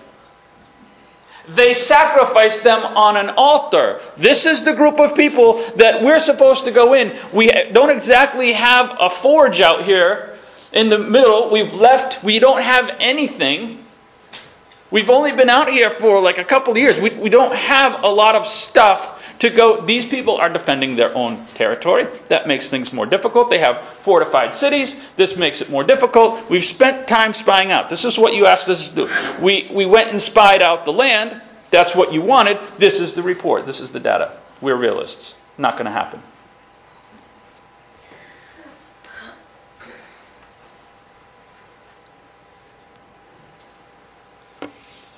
They 1.49 1.75
sacrifice 1.75 2.59
them 2.61 2.81
on 2.81 3.17
an 3.17 3.31
altar. 3.31 4.01
This 4.17 4.47
is 4.47 4.65
the 4.65 4.75
group 4.75 5.01
of 5.01 5.17
people 5.17 5.63
that 5.77 6.03
we're 6.03 6.21
supposed 6.21 6.65
to 6.65 6.71
go 6.71 6.95
in. 6.95 7.19
We 7.35 7.51
don't 7.73 7.91
exactly 7.91 8.53
have 8.53 8.97
a 8.99 9.11
forge 9.11 9.61
out 9.61 9.85
here 9.85 10.39
in 10.73 10.89
the 10.89 10.99
middle. 10.99 11.51
We've 11.51 11.73
left, 11.75 12.23
we 12.23 12.39
don't 12.39 12.63
have 12.63 12.89
anything. 12.99 13.85
We've 14.91 15.11
only 15.11 15.33
been 15.33 15.51
out 15.51 15.69
here 15.69 15.97
for 16.01 16.21
like 16.21 16.39
a 16.39 16.45
couple 16.45 16.77
years. 16.79 17.01
We, 17.01 17.19
we 17.19 17.29
don't 17.29 17.57
have 17.57 18.05
a 18.05 18.09
lot 18.09 18.37
of 18.37 18.47
stuff 18.47 19.22
to 19.43 19.51
go. 19.51 19.85
These 19.85 20.07
people 20.07 20.37
are 20.37 20.49
defending 20.49 20.95
their 20.95 21.13
own 21.17 21.49
territory. 21.55 22.07
That 22.29 22.47
makes 22.47 22.69
things 22.69 22.93
more 22.93 23.07
difficult. 23.07 23.51
They 23.51 23.59
have 23.59 23.77
fortified 24.05 24.55
cities. 24.55 24.95
This 25.17 25.37
makes 25.37 25.61
it 25.61 25.69
more 25.69 25.83
difficult. 25.83 26.49
We've 26.49 26.65
spent 26.65 27.09
time 27.09 27.33
spying 27.33 27.73
out. 27.73 27.91
This 27.91 28.05
is 28.05 28.17
what 28.17 28.35
you 28.35 28.47
asked 28.47 28.69
us 28.69 28.89
to 28.89 28.95
do. 28.95 29.43
We, 29.43 29.69
we 29.75 29.85
went 29.85 30.11
and 30.11 30.23
spied 30.23 30.63
out 30.63 30.85
the 30.85 30.93
land. 30.93 31.43
That's 31.73 31.93
what 31.97 32.13
you 32.13 32.23
wanted. 32.23 32.57
This 32.79 33.01
is 33.01 33.15
the 33.15 33.23
report. 33.25 33.67
This 33.67 33.81
is 33.81 33.91
the 33.91 33.99
data. 33.99 34.39
We're 34.61 34.77
realists. 34.77 35.35
Not 35.59 35.73
going 35.73 35.87
to 35.87 35.91
happen. 35.91 36.23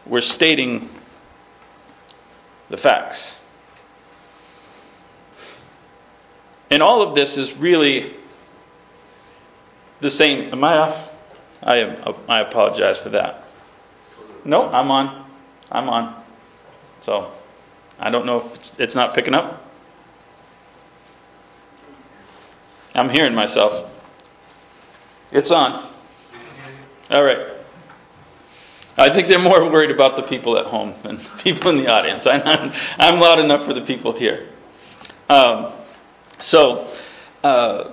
We're 0.07 0.23
stating 0.23 0.89
the 2.71 2.79
facts. 2.79 3.41
And 6.75 6.83
all 6.83 7.03
of 7.03 7.15
this 7.15 7.39
is 7.39 7.57
really 7.59 8.15
the 10.01 10.11
same. 10.11 10.53
Am 10.53 10.65
I 10.65 10.77
off? 10.77 11.11
I 11.63 11.77
am. 11.77 12.15
I 12.29 12.41
apologize 12.41 12.99
for 12.99 13.11
that. 13.11 13.45
No, 14.45 14.67
I'm 14.67 14.91
on. 14.91 15.31
I'm 15.71 15.89
on. 15.89 16.25
So 17.03 17.31
I 17.97 18.11
don't 18.11 18.27
know 18.27 18.41
if 18.41 18.55
it's, 18.57 18.73
it's 18.81 18.95
not 18.97 19.15
picking 19.15 19.35
up. 19.35 19.63
I'm 22.93 23.09
hearing 23.09 23.37
myself. 23.37 23.89
It's 25.31 25.53
on. 25.53 25.93
All 27.09 27.23
right. 27.23 27.57
I 28.97 29.11
think 29.11 29.29
they're 29.29 29.39
more 29.39 29.71
worried 29.71 29.93
about 29.93 30.17
the 30.17 30.25
people 30.25 30.59
at 30.59 30.67
home 30.67 30.97
than 31.05 31.19
people 31.45 31.71
in 31.71 31.77
the 31.77 31.87
audience. 31.87 32.27
I'm, 32.27 32.73
I'm 32.99 33.21
loud 33.21 33.39
enough 33.39 33.65
for 33.65 33.75
the 33.75 33.83
people 33.83 34.19
here. 34.19 34.51
Um, 35.29 35.84
so, 36.43 36.93
uh, 37.43 37.93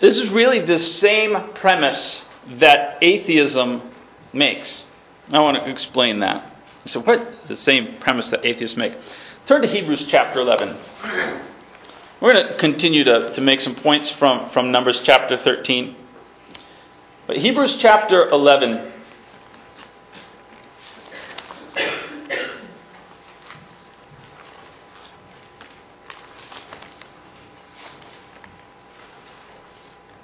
this 0.00 0.16
is 0.16 0.30
really 0.30 0.60
the 0.60 0.78
same 0.78 1.36
premise 1.54 2.22
that 2.56 2.98
atheism 3.02 3.82
makes. 4.32 4.84
I 5.30 5.40
want 5.40 5.56
to 5.56 5.70
explain 5.70 6.20
that. 6.20 6.54
So, 6.86 7.00
what 7.00 7.48
the 7.48 7.56
same 7.56 7.98
premise 8.00 8.28
that 8.30 8.44
atheists 8.46 8.76
make? 8.76 8.94
Turn 9.46 9.62
to 9.62 9.68
Hebrews 9.68 10.04
chapter 10.08 10.40
11. 10.40 10.78
We're 12.20 12.32
going 12.32 12.48
to 12.48 12.56
continue 12.58 13.04
to, 13.04 13.34
to 13.34 13.40
make 13.40 13.60
some 13.60 13.76
points 13.76 14.10
from, 14.12 14.50
from 14.50 14.72
Numbers 14.72 15.00
chapter 15.04 15.36
13. 15.36 15.94
But 17.26 17.36
Hebrews 17.36 17.76
chapter 17.76 18.28
11 18.28 18.92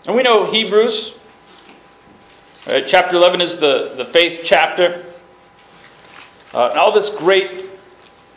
And 0.06 0.14
we 0.14 0.22
know 0.22 0.50
Hebrews, 0.50 1.14
right, 2.66 2.84
chapter 2.86 3.16
11 3.16 3.40
is 3.40 3.56
the, 3.56 3.94
the 3.96 4.10
faith 4.12 4.40
chapter. 4.44 5.14
Uh, 6.52 6.68
and 6.68 6.78
all 6.78 6.92
this 6.92 7.08
great, 7.10 7.70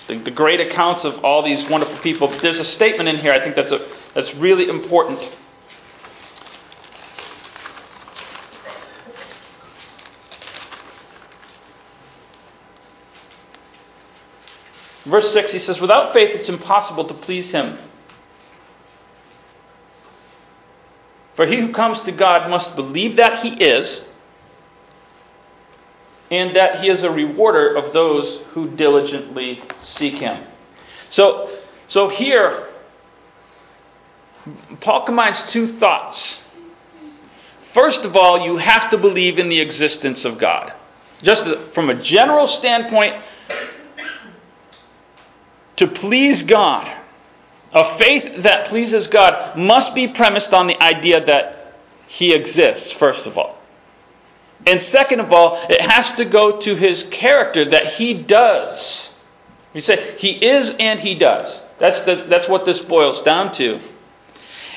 the, 0.07 0.17
the, 0.19 0.31
great 0.31 0.61
accounts 0.61 1.03
of 1.03 1.25
all 1.25 1.43
these 1.43 1.65
wonderful 1.65 1.97
people. 1.99 2.29
But 2.29 2.41
there's 2.41 2.59
a 2.59 2.63
statement 2.63 3.09
in 3.09 3.17
here 3.17 3.33
I 3.33 3.43
think 3.43 3.55
that's, 3.55 3.73
a, 3.73 3.85
that's 4.15 4.33
really 4.35 4.69
important. 4.69 5.29
Verse 15.05 15.33
6, 15.33 15.51
he 15.51 15.59
says, 15.59 15.81
Without 15.81 16.13
faith 16.13 16.33
it's 16.33 16.47
impossible 16.47 17.05
to 17.09 17.13
please 17.13 17.51
him. 17.51 17.77
For 21.37 21.45
he 21.45 21.57
who 21.57 21.71
comes 21.71 22.01
to 22.01 22.11
God 22.11 22.49
must 22.49 22.75
believe 22.75 23.15
that 23.17 23.43
he 23.43 23.49
is, 23.49 24.01
and 26.31 26.55
that 26.55 26.81
he 26.81 26.89
is 26.89 27.03
a 27.03 27.11
rewarder 27.11 27.75
of 27.75 27.93
those 27.93 28.41
who 28.49 28.75
diligently 28.75 29.61
seek 29.81 30.15
him. 30.15 30.45
So, 31.09 31.49
so 31.87 32.09
here, 32.09 32.67
Paul 34.81 35.05
combines 35.05 35.41
two 35.51 35.77
thoughts. 35.77 36.41
First 37.73 38.01
of 38.01 38.15
all, 38.15 38.43
you 38.43 38.57
have 38.57 38.89
to 38.89 38.97
believe 38.97 39.37
in 39.37 39.47
the 39.47 39.59
existence 39.59 40.25
of 40.25 40.39
God. 40.39 40.73
Just 41.21 41.43
from 41.75 41.91
a 41.91 42.01
general 42.01 42.47
standpoint, 42.47 43.23
to 45.75 45.87
please 45.87 46.41
God, 46.41 46.96
a 47.73 47.97
faith 47.97 48.43
that 48.43 48.67
pleases 48.67 49.07
God 49.07 49.57
must 49.57 49.93
be 49.93 50.07
premised 50.07 50.53
on 50.53 50.67
the 50.67 50.81
idea 50.81 51.25
that 51.25 51.75
He 52.07 52.33
exists, 52.33 52.91
first 52.93 53.27
of 53.27 53.37
all. 53.37 53.61
And 54.65 54.81
second 54.81 55.19
of 55.19 55.31
all, 55.31 55.65
it 55.69 55.81
has 55.81 56.11
to 56.13 56.25
go 56.25 56.59
to 56.61 56.75
His 56.75 57.03
character 57.11 57.69
that 57.69 57.93
He 57.93 58.13
does. 58.13 59.11
You 59.73 59.81
say, 59.81 60.15
He 60.17 60.31
is 60.31 60.75
and 60.79 60.99
He 60.99 61.15
does. 61.15 61.61
That's, 61.79 61.99
the, 62.01 62.25
that's 62.29 62.47
what 62.47 62.65
this 62.65 62.79
boils 62.79 63.21
down 63.21 63.53
to. 63.53 63.79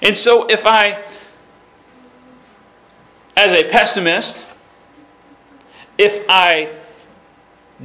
And 0.03 0.17
so 0.17 0.47
if 0.47 0.65
I, 0.67 1.03
as 3.37 3.53
a 3.53 3.69
pessimist, 3.71 4.45
if 5.97 6.27
I 6.29 6.79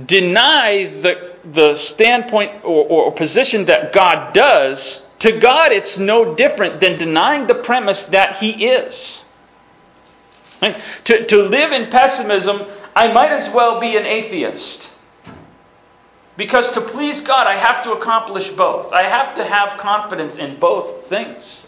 deny 0.06 1.02
the 1.02 1.35
the 1.54 1.76
standpoint 1.76 2.64
or, 2.64 2.86
or 2.86 3.12
position 3.14 3.66
that 3.66 3.94
God 3.94 4.34
does, 4.34 5.04
to 5.20 5.40
God 5.40 5.72
it's 5.72 5.98
no 5.98 6.36
different 6.36 6.80
than 6.80 6.98
denying 6.98 7.48
the 7.48 7.56
premise 7.56 8.04
that 8.04 8.38
He 8.38 8.66
is. 8.66 9.22
Right? 10.62 10.82
To, 11.06 11.26
to 11.28 11.44
live 11.44 11.72
in 11.72 11.90
pessimism, 11.92 12.64
I 12.96 13.12
might 13.12 13.32
as 13.32 13.54
well 13.54 13.80
be 13.80 13.96
an 13.98 14.06
atheist. 14.06 14.90
Because 16.38 16.74
to 16.74 16.82
please 16.82 17.22
God, 17.22 17.48
I 17.48 17.58
have 17.58 17.84
to 17.86 17.92
accomplish 17.94 18.50
both. 18.50 18.92
I 18.92 19.04
have 19.04 19.36
to 19.38 19.46
have 19.46 19.80
confidence 19.80 20.36
in 20.36 20.60
both 20.60 21.08
things. 21.08 21.68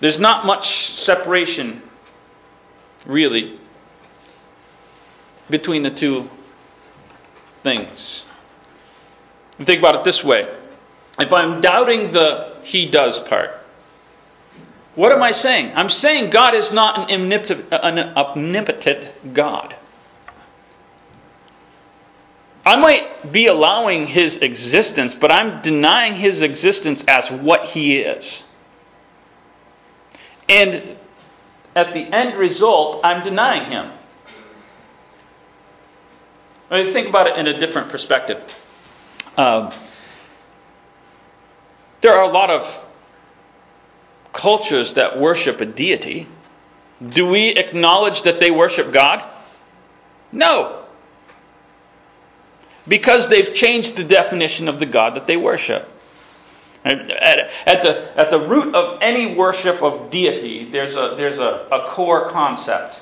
There's 0.00 0.18
not 0.18 0.44
much 0.44 0.98
separation, 1.04 1.82
really, 3.06 3.58
between 5.48 5.82
the 5.82 5.90
two 5.90 6.28
things. 7.62 8.22
Think 9.64 9.78
about 9.78 9.96
it 9.96 10.04
this 10.04 10.22
way 10.22 10.46
if 11.18 11.32
I'm 11.32 11.60
doubting 11.60 12.12
the 12.12 12.56
he 12.62 12.86
does 12.86 13.18
part, 13.20 13.50
what 14.94 15.12
am 15.12 15.22
I 15.22 15.32
saying? 15.32 15.72
I'm 15.74 15.90
saying 15.90 16.30
God 16.30 16.54
is 16.54 16.72
not 16.72 17.10
an 17.10 17.32
omnipotent 18.16 19.34
God. 19.34 19.74
I 22.64 22.76
might 22.76 23.30
be 23.30 23.46
allowing 23.46 24.08
his 24.08 24.38
existence, 24.38 25.14
but 25.14 25.30
I'm 25.30 25.62
denying 25.62 26.16
his 26.16 26.42
existence 26.42 27.04
as 27.06 27.30
what 27.30 27.66
he 27.66 27.98
is. 27.98 28.42
And 30.48 30.96
at 31.74 31.92
the 31.92 32.00
end 32.00 32.38
result, 32.38 33.04
I'm 33.04 33.24
denying 33.24 33.70
him. 33.70 33.92
I 36.70 36.82
mean, 36.82 36.92
think 36.92 37.08
about 37.08 37.26
it 37.26 37.36
in 37.38 37.46
a 37.46 37.58
different 37.58 37.90
perspective. 37.90 38.42
Um, 39.36 39.72
there 42.00 42.14
are 42.14 42.24
a 42.24 42.32
lot 42.32 42.50
of 42.50 42.84
cultures 44.32 44.92
that 44.94 45.18
worship 45.18 45.60
a 45.60 45.66
deity. 45.66 46.28
Do 47.08 47.26
we 47.26 47.48
acknowledge 47.48 48.22
that 48.22 48.40
they 48.40 48.50
worship 48.50 48.92
God? 48.92 49.22
No. 50.32 50.84
Because 52.88 53.28
they've 53.28 53.52
changed 53.54 53.96
the 53.96 54.04
definition 54.04 54.68
of 54.68 54.78
the 54.78 54.86
God 54.86 55.16
that 55.16 55.26
they 55.26 55.36
worship. 55.36 55.88
At, 56.86 57.50
at, 57.66 57.82
the, 57.82 58.18
at 58.18 58.30
the 58.30 58.38
root 58.38 58.74
of 58.74 59.02
any 59.02 59.34
worship 59.34 59.82
of 59.82 60.10
deity, 60.10 60.70
there's 60.70 60.94
a, 60.94 61.14
there's 61.16 61.38
a, 61.38 61.66
a 61.72 61.92
core 61.94 62.30
concept. 62.30 63.00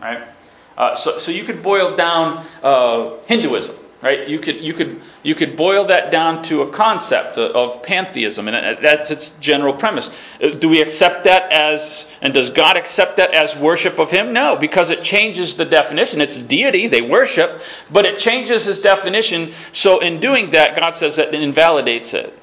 Right? 0.00 0.28
Uh, 0.76 0.96
so, 0.96 1.18
so 1.20 1.30
you 1.30 1.44
could 1.44 1.62
boil 1.62 1.96
down 1.96 2.46
uh, 2.62 3.22
Hinduism. 3.26 3.76
Right? 4.02 4.28
You 4.28 4.38
could, 4.38 4.56
you, 4.56 4.74
could, 4.74 5.00
you 5.22 5.34
could 5.34 5.56
boil 5.56 5.86
that 5.86 6.10
down 6.10 6.42
to 6.44 6.60
a 6.60 6.70
concept 6.72 7.38
of 7.38 7.82
pantheism, 7.84 8.46
and 8.46 8.84
that's 8.84 9.10
its 9.10 9.30
general 9.40 9.78
premise. 9.78 10.06
Uh, 10.42 10.48
do 10.58 10.68
we 10.68 10.82
accept 10.82 11.24
that 11.24 11.50
as, 11.50 12.06
and 12.20 12.34
does 12.34 12.50
God 12.50 12.76
accept 12.76 13.16
that 13.16 13.32
as 13.32 13.56
worship 13.56 13.98
of 13.98 14.10
Him? 14.10 14.34
No, 14.34 14.56
because 14.56 14.90
it 14.90 15.04
changes 15.04 15.54
the 15.54 15.64
definition. 15.64 16.20
It's 16.20 16.36
deity, 16.36 16.86
they 16.86 17.00
worship, 17.00 17.62
but 17.90 18.04
it 18.04 18.18
changes 18.18 18.66
His 18.66 18.78
definition, 18.80 19.54
so 19.72 20.00
in 20.00 20.20
doing 20.20 20.50
that, 20.50 20.76
God 20.76 20.96
says 20.96 21.16
that 21.16 21.32
it 21.32 21.40
invalidates 21.40 22.12
it. 22.12 22.38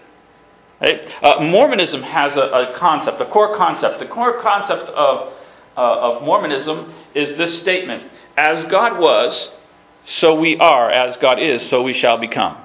Right? 0.82 1.24
Uh, 1.24 1.42
Mormonism 1.42 2.02
has 2.02 2.36
a, 2.38 2.42
a, 2.42 2.78
concept, 2.78 3.22
a 3.22 3.26
core 3.26 3.56
concept. 3.56 4.00
The 4.00 4.08
core 4.08 4.42
concept 4.42 4.90
of, 4.90 5.34
uh, 5.78 6.00
of 6.00 6.24
Mormonism 6.24 6.92
is 7.14 7.38
this 7.38 7.60
statement 7.60 8.12
As 8.36 8.66
God 8.66 9.00
was, 9.00 9.52
so 10.06 10.34
we 10.40 10.58
are. 10.58 10.90
As 10.90 11.18
God 11.18 11.40
is, 11.40 11.70
so 11.70 11.84
we 11.84 11.94
shall 11.94 12.18
become. 12.18 12.58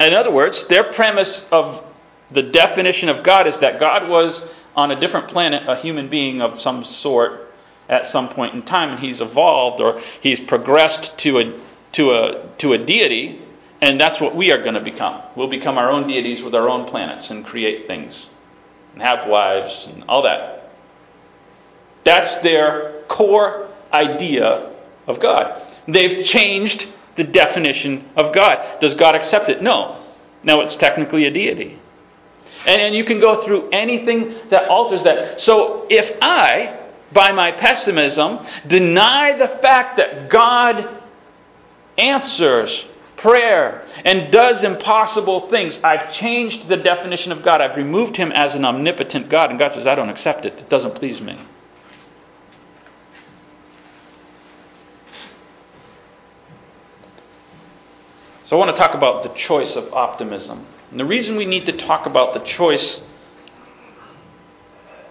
In 0.00 0.14
other 0.14 0.32
words, 0.32 0.66
their 0.68 0.92
premise 0.92 1.44
of 1.52 1.84
the 2.30 2.42
definition 2.42 3.10
of 3.10 3.22
God 3.22 3.46
is 3.46 3.58
that 3.58 3.78
God 3.78 4.08
was 4.08 4.42
on 4.74 4.90
a 4.90 4.98
different 4.98 5.28
planet, 5.28 5.68
a 5.68 5.76
human 5.76 6.08
being 6.08 6.40
of 6.40 6.60
some 6.60 6.84
sort 6.84 7.52
at 7.88 8.06
some 8.06 8.30
point 8.30 8.54
in 8.54 8.62
time, 8.62 8.90
and 8.90 9.00
he's 9.00 9.20
evolved 9.20 9.80
or 9.80 10.00
he's 10.22 10.40
progressed 10.40 11.16
to 11.18 11.38
a, 11.38 11.60
to 11.92 12.10
a, 12.12 12.48
to 12.56 12.72
a 12.72 12.78
deity 12.78 13.43
and 13.84 14.00
that's 14.00 14.18
what 14.20 14.34
we 14.34 14.50
are 14.50 14.62
going 14.62 14.74
to 14.74 14.80
become. 14.80 15.22
We'll 15.36 15.48
become 15.48 15.76
our 15.76 15.90
own 15.90 16.08
deities 16.08 16.42
with 16.42 16.54
our 16.54 16.68
own 16.70 16.88
planets 16.88 17.28
and 17.28 17.44
create 17.44 17.86
things 17.86 18.30
and 18.94 19.02
have 19.02 19.28
wives 19.28 19.86
and 19.88 20.04
all 20.08 20.22
that. 20.22 20.70
That's 22.04 22.34
their 22.38 23.02
core 23.08 23.68
idea 23.92 24.72
of 25.06 25.20
God. 25.20 25.62
They've 25.86 26.24
changed 26.24 26.86
the 27.16 27.24
definition 27.24 28.08
of 28.16 28.32
God. 28.34 28.80
Does 28.80 28.94
God 28.94 29.14
accept 29.14 29.50
it? 29.50 29.62
No. 29.62 30.02
Now 30.42 30.60
it's 30.60 30.76
technically 30.76 31.26
a 31.26 31.30
deity. 31.30 31.78
And, 32.66 32.80
and 32.80 32.94
you 32.94 33.04
can 33.04 33.20
go 33.20 33.42
through 33.42 33.68
anything 33.70 34.34
that 34.48 34.68
alters 34.68 35.02
that. 35.02 35.40
So 35.40 35.86
if 35.90 36.16
I, 36.22 36.88
by 37.12 37.32
my 37.32 37.52
pessimism, 37.52 38.46
deny 38.66 39.36
the 39.36 39.48
fact 39.60 39.98
that 39.98 40.30
God 40.30 41.02
answers 41.98 42.86
prayer 43.24 43.82
and 44.04 44.30
does 44.30 44.62
impossible 44.62 45.48
things. 45.48 45.78
I've 45.82 46.12
changed 46.12 46.68
the 46.68 46.76
definition 46.76 47.32
of 47.32 47.42
God. 47.42 47.62
I've 47.62 47.76
removed 47.76 48.16
him 48.16 48.30
as 48.30 48.54
an 48.54 48.66
omnipotent 48.66 49.30
God. 49.30 49.48
And 49.48 49.58
God 49.58 49.72
says, 49.72 49.86
I 49.86 49.94
don't 49.94 50.10
accept 50.10 50.44
it. 50.44 50.52
It 50.58 50.68
doesn't 50.68 50.94
please 50.96 51.22
me. 51.22 51.40
So 58.44 58.56
I 58.56 58.58
want 58.58 58.76
to 58.76 58.80
talk 58.80 58.94
about 58.94 59.22
the 59.22 59.30
choice 59.30 59.74
of 59.74 59.90
optimism. 59.94 60.66
And 60.90 61.00
the 61.00 61.06
reason 61.06 61.36
we 61.36 61.46
need 61.46 61.64
to 61.64 61.72
talk 61.72 62.04
about 62.04 62.34
the 62.34 62.40
choice 62.40 63.00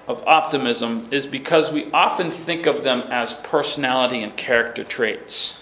of 0.08 0.22
optimism 0.28 1.08
is 1.12 1.26
because 1.26 1.72
we 1.72 1.92
often 1.92 2.30
think 2.46 2.68
of 2.68 2.84
them 2.84 3.06
as 3.10 3.34
personality 3.46 4.22
and 4.22 4.38
character 4.38 4.84
traits 4.84 5.56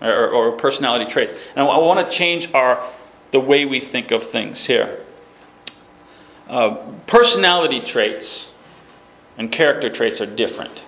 or, 0.00 0.28
or 0.28 0.52
personality 0.52 1.10
traits. 1.10 1.34
And 1.54 1.68
I, 1.68 1.78
want 1.78 2.08
to 2.08 2.16
change 2.16 2.50
our 2.54 2.92
the 3.32 3.40
way 3.40 3.64
we 3.64 3.80
think 3.80 4.10
of 4.10 4.30
things 4.30 4.64
here. 4.66 5.04
Uh, 6.48 6.92
personality 7.06 7.80
traits 7.80 8.52
and 9.36 9.52
character 9.52 9.92
traits 9.94 10.20
are 10.20 10.34
different. 10.34 10.82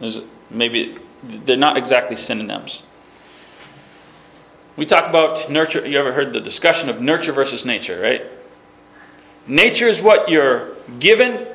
There's 0.00 0.18
maybe 0.50 0.98
they're 1.22 1.56
not 1.56 1.76
exactly 1.76 2.16
synonyms. 2.16 2.82
We 4.76 4.86
talk 4.86 5.08
about 5.08 5.50
nurture. 5.50 5.86
You 5.86 5.98
ever 5.98 6.12
heard 6.12 6.32
the 6.32 6.40
discussion 6.40 6.88
of 6.88 7.00
nurture 7.00 7.32
versus 7.32 7.64
nature, 7.64 8.00
right? 8.00 8.22
Nature 9.46 9.88
is 9.88 10.00
what 10.00 10.28
you're 10.28 10.76
given, 10.98 11.48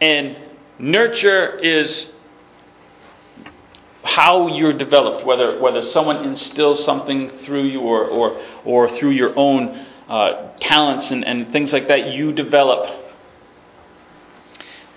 and 0.00 0.36
nurture 0.78 1.58
is 1.58 2.08
how 4.04 4.48
you're 4.48 4.72
developed, 4.72 5.26
whether, 5.26 5.60
whether 5.60 5.82
someone 5.82 6.24
instills 6.24 6.84
something 6.84 7.30
through 7.44 7.64
you 7.64 7.80
or, 7.80 8.04
or, 8.04 8.40
or 8.64 8.96
through 8.96 9.10
your 9.10 9.36
own 9.36 9.86
uh, 10.08 10.52
talents 10.60 11.10
and, 11.10 11.24
and 11.24 11.52
things 11.52 11.72
like 11.72 11.88
that, 11.88 12.12
you 12.12 12.32
develop. 12.32 13.02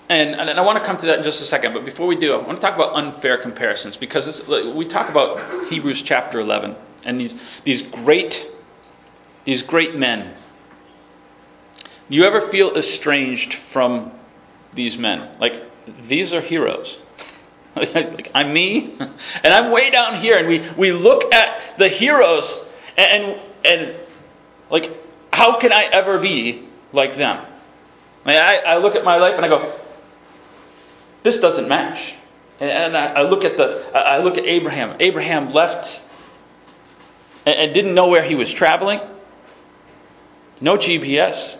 And, 0.09 0.35
and 0.35 0.49
I 0.49 0.61
want 0.61 0.79
to 0.79 0.85
come 0.85 0.99
to 0.99 1.05
that 1.07 1.19
in 1.19 1.23
just 1.23 1.41
a 1.41 1.45
second, 1.45 1.73
but 1.73 1.85
before 1.85 2.07
we 2.07 2.17
do, 2.17 2.33
I 2.33 2.45
want 2.45 2.59
to 2.59 2.61
talk 2.61 2.75
about 2.75 2.93
unfair 2.93 3.37
comparisons 3.37 3.97
because 3.97 4.25
we 4.47 4.87
talk 4.87 5.09
about 5.09 5.67
Hebrews 5.69 6.01
chapter 6.03 6.39
11 6.39 6.75
and 7.05 7.19
these, 7.19 7.35
these 7.63 7.81
great 7.83 8.45
these 9.47 9.63
great 9.63 9.95
men. 9.95 10.35
Do 12.09 12.15
you 12.17 12.25
ever 12.25 12.49
feel 12.49 12.75
estranged 12.75 13.57
from 13.71 14.11
these 14.73 14.97
men? 14.97 15.37
Like, 15.39 15.53
these 16.09 16.33
are 16.33 16.41
heroes. 16.41 16.97
like 17.93 18.31
I'm 18.33 18.53
me, 18.53 18.97
and 19.43 19.53
I'm 19.53 19.71
way 19.71 19.89
down 19.89 20.21
here, 20.21 20.37
and 20.37 20.47
we, 20.47 20.69
we 20.77 20.91
look 20.91 21.33
at 21.33 21.77
the 21.77 21.87
heroes, 21.89 22.59
and, 22.97 23.39
and, 23.63 23.95
like, 24.69 24.91
how 25.31 25.59
can 25.59 25.71
I 25.71 25.83
ever 25.83 26.19
be 26.19 26.67
like 26.91 27.15
them? 27.15 27.45
I, 28.25 28.37
I, 28.37 28.53
I 28.55 28.77
look 28.77 28.95
at 28.95 29.03
my 29.03 29.17
life 29.17 29.35
and 29.35 29.45
I 29.45 29.49
go, 29.49 29.79
this 31.23 31.37
doesn't 31.37 31.67
match. 31.67 32.15
And, 32.59 32.69
and 32.69 32.97
I, 32.97 33.05
I, 33.05 33.21
look 33.23 33.43
at 33.43 33.57
the, 33.57 33.95
I 33.95 34.17
look 34.17 34.37
at 34.37 34.45
Abraham. 34.45 34.97
Abraham 34.99 35.53
left 35.53 36.03
and, 37.45 37.55
and 37.55 37.73
didn't 37.73 37.93
know 37.93 38.07
where 38.07 38.23
he 38.23 38.35
was 38.35 38.51
traveling. 38.53 38.99
No 40.59 40.77
GPS. 40.77 41.57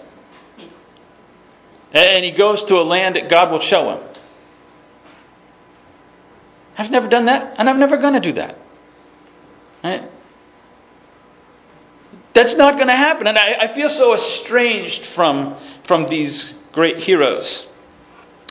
And 1.93 2.25
he 2.25 2.31
goes 2.31 2.63
to 2.65 2.75
a 2.75 2.83
land 2.83 3.15
that 3.15 3.29
God 3.29 3.51
will 3.51 3.61
show 3.61 3.91
him. 3.91 4.06
I've 6.77 6.91
never 6.91 7.07
done 7.07 7.25
that, 7.25 7.55
and 7.57 7.69
I'm 7.69 7.79
never 7.79 7.97
going 7.97 8.13
to 8.13 8.19
do 8.19 8.33
that. 8.33 8.57
Right? 9.83 10.11
That's 12.33 12.55
not 12.55 12.75
going 12.75 12.87
to 12.87 12.95
happen. 12.95 13.25
And 13.25 13.37
I, 13.37 13.53
I, 13.61 13.73
feel 13.73 13.89
so 13.89 14.13
estranged 14.13 15.07
from, 15.15 15.57
from 15.87 16.07
these 16.07 16.53
great 16.71 16.99
heroes. 16.99 17.65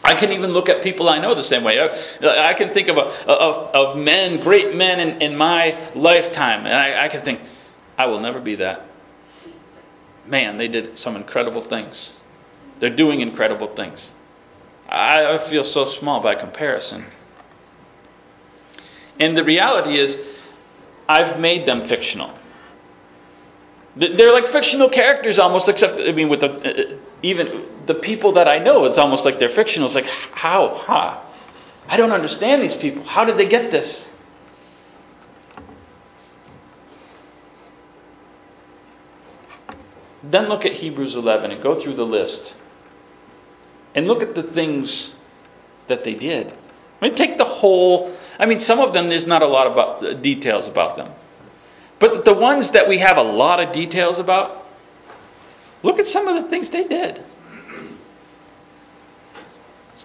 I 0.02 0.16
can 0.16 0.32
even 0.32 0.50
look 0.50 0.68
at 0.68 0.82
people 0.82 1.08
I 1.08 1.20
know 1.20 1.36
the 1.36 1.44
same 1.44 1.62
way. 1.62 1.78
I, 1.78 2.50
I 2.50 2.54
can 2.54 2.74
think 2.74 2.88
of, 2.88 2.96
a, 2.96 3.00
of, 3.00 3.74
of 3.74 3.96
men, 3.96 4.42
great 4.42 4.74
men 4.74 4.98
in, 4.98 5.22
in 5.22 5.36
my 5.36 5.92
lifetime, 5.94 6.66
and 6.66 6.74
I, 6.74 7.04
I 7.04 7.08
can 7.08 7.24
think, 7.24 7.40
I 7.96 8.06
will 8.06 8.20
never 8.20 8.40
be 8.40 8.56
that. 8.56 8.86
Man, 10.26 10.58
they 10.58 10.66
did 10.66 10.98
some 10.98 11.14
incredible 11.14 11.64
things. 11.64 12.10
They're 12.80 12.94
doing 12.94 13.20
incredible 13.20 13.74
things. 13.76 14.10
I, 14.88 15.38
I 15.38 15.50
feel 15.50 15.64
so 15.64 15.92
small 15.92 16.20
by 16.20 16.34
comparison. 16.34 17.06
And 19.18 19.36
the 19.36 19.44
reality 19.44 19.98
is, 19.98 20.18
I've 21.08 21.38
made 21.38 21.66
them 21.66 21.88
fictional. 21.88 22.36
They're 23.96 24.32
like 24.32 24.48
fictional 24.48 24.90
characters 24.90 25.38
almost, 25.38 25.68
except, 25.68 26.00
I 26.00 26.12
mean, 26.12 26.28
with 26.28 26.40
the, 26.40 26.50
uh, 26.50 26.98
even 27.22 27.64
the 27.86 27.94
people 27.94 28.32
that 28.34 28.46
I 28.46 28.58
know, 28.58 28.84
it's 28.84 28.98
almost 28.98 29.24
like 29.24 29.38
they're 29.38 29.48
fictional. 29.48 29.86
It's 29.86 29.94
like, 29.94 30.06
how? 30.06 30.82
Huh? 30.84 31.22
I 31.88 31.96
don't 31.96 32.12
understand 32.12 32.62
these 32.62 32.74
people. 32.74 33.04
How 33.04 33.24
did 33.24 33.38
they 33.38 33.48
get 33.48 33.70
this? 33.70 34.08
Then 40.22 40.48
look 40.48 40.64
at 40.64 40.72
Hebrews 40.72 41.14
11 41.14 41.50
and 41.50 41.62
go 41.62 41.80
through 41.80 41.94
the 41.94 42.04
list. 42.04 42.54
And 43.94 44.06
look 44.06 44.22
at 44.22 44.34
the 44.34 44.42
things 44.42 45.14
that 45.88 46.04
they 46.04 46.14
did. 46.14 46.52
I 47.00 47.08
mean, 47.08 47.14
take 47.14 47.38
the 47.38 47.44
whole. 47.44 48.15
I 48.38 48.46
mean, 48.46 48.60
some 48.60 48.80
of 48.80 48.92
them 48.92 49.08
there's 49.08 49.26
not 49.26 49.42
a 49.42 49.46
lot 49.46 49.66
about 49.66 50.04
uh, 50.04 50.14
details 50.14 50.66
about 50.66 50.96
them, 50.96 51.12
but 51.98 52.24
the 52.24 52.34
ones 52.34 52.70
that 52.70 52.88
we 52.88 52.98
have 52.98 53.16
a 53.16 53.22
lot 53.22 53.60
of 53.60 53.72
details 53.72 54.18
about, 54.18 54.64
look 55.82 55.98
at 55.98 56.06
some 56.06 56.28
of 56.28 56.42
the 56.42 56.50
things 56.50 56.68
they 56.70 56.84
did. 56.84 57.22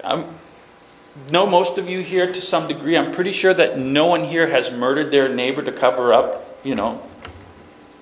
I 0.03 0.25
know 1.29 1.45
most 1.45 1.77
of 1.77 1.87
you 1.87 2.01
here 2.01 2.31
to 2.31 2.41
some 2.41 2.67
degree. 2.67 2.97
I'm 2.97 3.13
pretty 3.13 3.33
sure 3.33 3.53
that 3.53 3.77
no 3.77 4.07
one 4.07 4.23
here 4.23 4.49
has 4.49 4.71
murdered 4.71 5.11
their 5.11 5.29
neighbor 5.29 5.63
to 5.63 5.71
cover 5.79 6.13
up, 6.13 6.59
you 6.63 6.75
know, 6.75 7.03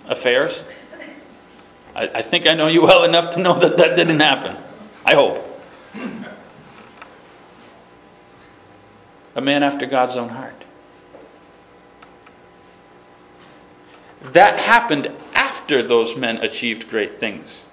affairs. 0.05 0.57
I, 1.95 2.07
I 2.07 2.21
think 2.21 2.47
I 2.47 2.53
know 2.53 2.67
you 2.67 2.83
well 2.83 3.03
enough 3.03 3.33
to 3.33 3.41
know 3.41 3.59
that 3.59 3.77
that 3.77 3.95
didn't 3.95 4.19
happen. 4.19 4.57
I 5.03 5.15
hope. 5.15 5.48
A 9.39 9.41
man 9.41 9.63
after 9.63 9.85
God's 9.85 10.17
own 10.17 10.27
heart. 10.27 10.65
That 14.33 14.59
happened 14.59 15.07
after 15.33 15.87
those 15.87 16.13
men 16.17 16.39
achieved 16.39 16.89
great 16.89 17.21
things. 17.21 17.67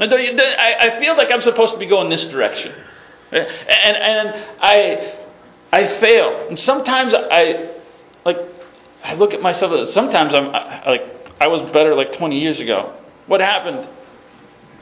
I 0.00 0.96
feel 0.98 1.14
like 1.18 1.30
I'm 1.30 1.42
supposed 1.42 1.74
to 1.74 1.78
be 1.78 1.84
going 1.84 2.08
this 2.08 2.24
direction. 2.24 2.74
And, 3.32 3.46
and 3.46 4.46
I, 4.62 5.26
I 5.70 5.88
fail. 6.00 6.46
And 6.48 6.58
sometimes 6.58 7.12
I, 7.12 7.74
like, 8.24 8.38
I 9.02 9.12
look 9.12 9.34
at 9.34 9.42
myself, 9.42 9.90
sometimes 9.90 10.34
I'm 10.34 10.52
like, 10.52 11.02
I 11.38 11.48
was 11.48 11.70
better 11.70 11.94
like 11.94 12.12
20 12.12 12.40
years 12.40 12.60
ago. 12.60 12.94
What 13.26 13.42
happened? 13.42 13.86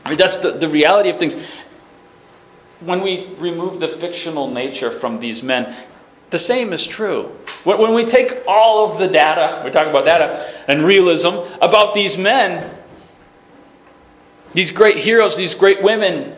I 0.05 0.11
mean, 0.11 0.19
that's 0.19 0.37
the, 0.37 0.53
the 0.53 0.69
reality 0.69 1.11
of 1.11 1.19
things. 1.19 1.35
When 2.85 3.03
we 3.03 3.35
remove 3.39 3.81
the 3.81 3.99
fictional 3.99 4.49
nature 4.49 4.99
from 5.01 5.21
these 5.21 5.43
men, 5.43 5.87
the 6.31 6.39
same 6.39 6.73
is 6.73 6.87
true. 6.87 7.31
When 7.65 7.95
we 7.95 8.07
take 8.07 8.43
all 8.47 8.93
of 8.93 8.99
the 8.99 9.09
data, 9.09 9.63
we 9.65 9.71
talk 9.71 9.87
about 9.87 10.05
data 10.05 10.65
and 10.67 10.85
realism 10.85 11.29
about 11.61 11.95
these 11.95 12.17
men, 12.17 12.79
these 14.55 14.71
great 14.71 14.99
heroes, 14.99 15.37
these 15.37 15.55
great 15.55 15.83
women, 15.83 16.37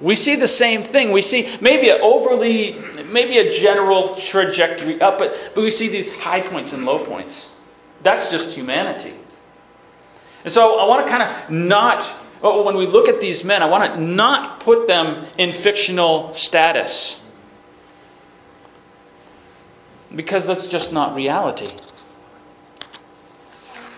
we 0.00 0.16
see 0.16 0.36
the 0.36 0.48
same 0.48 0.84
thing. 0.84 1.12
We 1.12 1.22
see 1.22 1.56
maybe 1.60 1.88
an 1.88 2.00
overly, 2.02 2.72
maybe 3.04 3.38
a 3.38 3.60
general 3.60 4.20
trajectory 4.28 5.00
up, 5.00 5.18
but, 5.18 5.32
but 5.54 5.62
we 5.62 5.70
see 5.70 5.88
these 5.88 6.10
high 6.16 6.40
points 6.40 6.72
and 6.72 6.84
low 6.84 7.06
points. 7.06 7.52
That's 8.02 8.30
just 8.30 8.50
humanity. 8.50 9.14
And 10.44 10.52
so 10.52 10.78
I 10.78 10.86
want 10.86 11.06
to 11.06 11.10
kind 11.10 11.22
of 11.22 11.50
not, 11.50 12.23
when 12.44 12.76
we 12.76 12.86
look 12.86 13.08
at 13.08 13.20
these 13.22 13.42
men, 13.42 13.62
I 13.62 13.66
want 13.66 13.94
to 13.94 14.00
not 14.00 14.60
put 14.60 14.86
them 14.86 15.26
in 15.38 15.54
fictional 15.62 16.34
status. 16.34 17.16
Because 20.14 20.46
that's 20.46 20.66
just 20.66 20.92
not 20.92 21.14
reality. 21.14 21.74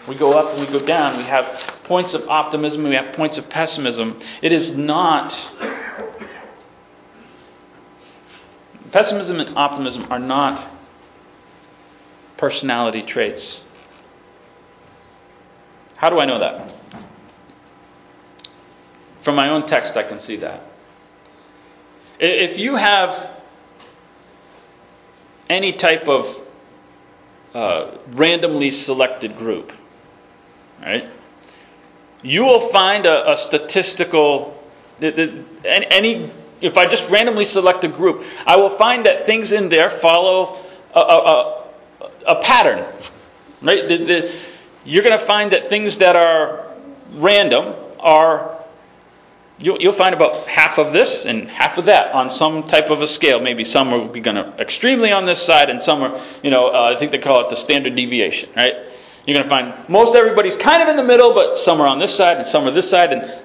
We 0.09 0.15
go 0.15 0.35
up 0.35 0.55
and 0.55 0.61
we 0.61 0.79
go 0.79 0.87
down. 0.87 1.17
We 1.17 1.25
have 1.25 1.45
points 1.85 2.15
of 2.15 2.29
optimism, 2.29 2.85
we 2.85 2.95
have 2.95 3.17
points 3.17 3.37
of 3.37 3.51
pessimism. 3.51 4.21
It 4.41 4.53
is 4.53 4.79
not. 4.79 5.37
Pessimism 8.93 9.41
and 9.41 9.59
optimism 9.59 10.07
are 10.11 10.21
not 10.21 10.73
personality 12.37 13.03
traits. 13.03 13.65
How 15.97 16.11
do 16.11 16.21
I 16.21 16.27
know 16.27 16.39
that? 16.39 16.76
From 19.27 19.35
my 19.35 19.49
own 19.49 19.67
text, 19.67 19.97
I 19.97 20.05
can 20.05 20.21
see 20.21 20.37
that. 20.37 20.63
If 22.21 22.59
you 22.59 22.77
have 22.77 23.41
any 25.51 25.73
type 25.73 26.07
of 26.07 26.37
uh, 27.53 27.99
randomly 28.13 28.71
selected 28.71 29.37
group, 29.37 29.73
right, 30.81 31.11
you 32.23 32.45
will 32.45 32.71
find 32.71 33.05
a, 33.05 33.33
a 33.33 33.37
statistical, 33.37 34.63
any, 35.03 36.33
if 36.61 36.77
I 36.77 36.87
just 36.87 37.11
randomly 37.11 37.47
select 37.47 37.83
a 37.83 37.89
group, 37.89 38.25
I 38.47 38.55
will 38.55 38.79
find 38.79 39.07
that 39.07 39.27
things 39.27 39.51
in 39.51 39.71
there 39.71 39.99
follow 39.99 40.65
a, 40.95 41.01
a, 41.01 41.69
a 42.29 42.43
pattern. 42.43 42.95
Right? 43.61 43.89
The, 43.89 43.97
the, 44.05 44.41
you're 44.85 45.03
going 45.03 45.19
to 45.19 45.27
find 45.27 45.51
that 45.51 45.69
things 45.69 45.97
that 45.97 46.15
are 46.15 46.77
random 47.15 47.75
are 47.99 48.56
you'll, 49.59 49.81
you'll 49.81 49.95
find 49.95 50.15
about 50.15 50.49
half 50.49 50.79
of 50.79 50.93
this 50.93 51.25
and 51.25 51.49
half 51.49 51.79
of 51.79 51.87
that 51.87 52.13
on 52.13 52.31
some 52.31 52.69
type 52.69 52.91
of 52.91 53.01
a 53.01 53.07
scale. 53.07 53.41
Maybe 53.41 53.65
some 53.65 53.93
are 53.93 54.09
be 54.09 54.21
going 54.21 54.37
to 54.37 54.55
extremely 54.59 55.13
on 55.13 55.27
this 55.27 55.43
side, 55.43 55.71
and 55.71 55.83
some 55.83 56.03
are, 56.03 56.25
you 56.43 56.51
know, 56.51 56.69
uh, 56.69 56.95
I 56.95 56.99
think 56.99 57.13
they 57.13 57.19
call 57.19 57.47
it 57.47 57.51
the 57.51 57.57
standard 57.57 57.95
deviation, 57.97 58.51
right? 58.57 58.75
You're 59.27 59.35
going 59.35 59.45
to 59.45 59.49
find 59.49 59.89
most 59.89 60.15
everybody's 60.15 60.57
kind 60.57 60.83
of 60.83 60.89
in 60.89 60.97
the 60.97 61.05
middle, 61.05 61.35
but 61.35 61.59
some 61.59 61.81
are 61.81 61.87
on 61.87 61.99
this 61.99 62.17
side 62.17 62.37
and 62.37 62.47
some 62.49 62.65
are 62.65 62.73
this 62.73 62.89
side, 62.89 63.13
and 63.13 63.43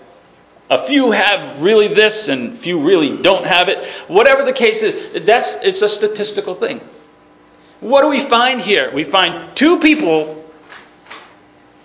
a 0.69 0.88
few 0.88 1.12
have 1.12 1.62
really 1.62 1.93
this 1.93 2.28
and 2.28 2.60
few 2.60 2.82
really 2.82 3.21
don't 3.21 3.45
have 3.45 3.67
it. 3.67 4.10
Whatever 4.10 4.45
the 4.45 4.54
case 4.54 4.82
is, 4.84 5.26
that's 5.26 5.50
it's 5.63 5.82
a 5.82 5.89
statistical 5.89 6.56
thing. 6.56 6.82
What 7.82 8.04
do 8.04 8.10
we 8.10 8.30
find 8.30 8.62
here? 8.62 8.93
We 8.93 9.06
find 9.06 9.58
two 9.58 9.80
people 9.80 10.41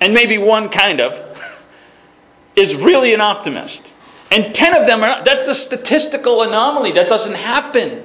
and 0.01 0.12
maybe 0.12 0.39
one 0.39 0.69
kind 0.69 1.01
of, 1.01 1.39
is 2.57 2.75
really 2.75 3.15
an 3.15 3.21
optimist. 3.21 3.96
And 4.31 4.55
10 4.55 4.75
of 4.75 4.87
them 4.87 5.03
are, 5.03 5.25
that's 5.25 5.49
a 5.49 5.55
statistical 5.55 6.43
anomaly. 6.43 6.93
That 6.93 7.09
doesn't 7.09 7.35
happen. 7.35 8.05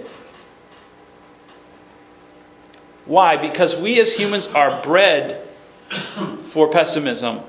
Why? 3.05 3.37
Because 3.37 3.75
we 3.77 3.99
as 3.99 4.13
humans 4.13 4.47
are 4.47 4.83
bred 4.83 5.47
for 6.51 6.69
pessimism. 6.69 7.41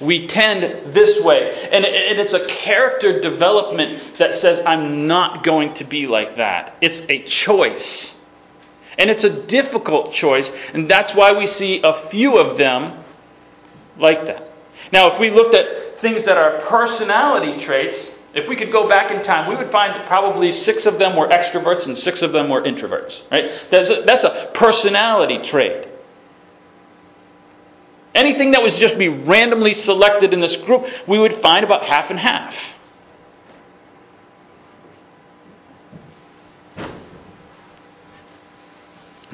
We 0.00 0.26
tend 0.26 0.94
this 0.94 1.22
way. 1.24 1.68
And 1.72 1.84
it's 1.84 2.34
a 2.34 2.46
character 2.46 3.20
development 3.20 4.18
that 4.18 4.34
says, 4.40 4.60
I'm 4.66 5.06
not 5.06 5.42
going 5.44 5.74
to 5.74 5.84
be 5.84 6.06
like 6.06 6.36
that. 6.36 6.76
It's 6.80 7.00
a 7.08 7.22
choice. 7.22 8.16
And 8.96 9.10
it's 9.10 9.24
a 9.24 9.42
difficult 9.46 10.12
choice, 10.12 10.48
and 10.72 10.88
that's 10.88 11.16
why 11.16 11.32
we 11.32 11.48
see 11.48 11.80
a 11.82 12.08
few 12.10 12.36
of 12.38 12.58
them 12.58 13.02
like 13.98 14.24
that. 14.26 14.50
Now, 14.92 15.12
if 15.12 15.18
we 15.18 15.30
looked 15.30 15.52
at 15.52 15.66
things 16.04 16.24
that 16.24 16.36
are 16.36 16.60
personality 16.68 17.64
traits, 17.64 18.14
if 18.34 18.48
we 18.48 18.54
could 18.54 18.70
go 18.70 18.88
back 18.88 19.10
in 19.10 19.24
time, 19.24 19.48
we 19.48 19.56
would 19.56 19.72
find 19.72 19.94
that 19.94 20.06
probably 20.06 20.52
six 20.52 20.86
of 20.86 20.98
them 21.00 21.16
were 21.16 21.26
extroverts 21.26 21.86
and 21.86 21.98
six 21.98 22.22
of 22.22 22.32
them 22.32 22.48
were 22.48 22.62
introverts. 22.62 23.22
Right? 23.32 23.66
That's 23.70 23.90
a, 23.90 24.02
that's 24.06 24.22
a 24.22 24.50
personality 24.54 25.38
trait. 25.48 25.88
Anything 28.14 28.52
that 28.52 28.62
was 28.62 28.78
just 28.78 28.96
be 28.96 29.08
randomly 29.08 29.74
selected 29.74 30.32
in 30.32 30.40
this 30.40 30.54
group, 30.56 30.86
we 31.08 31.18
would 31.18 31.42
find 31.42 31.64
about 31.64 31.82
half 31.82 32.10
and 32.10 32.20
half. 32.20 32.54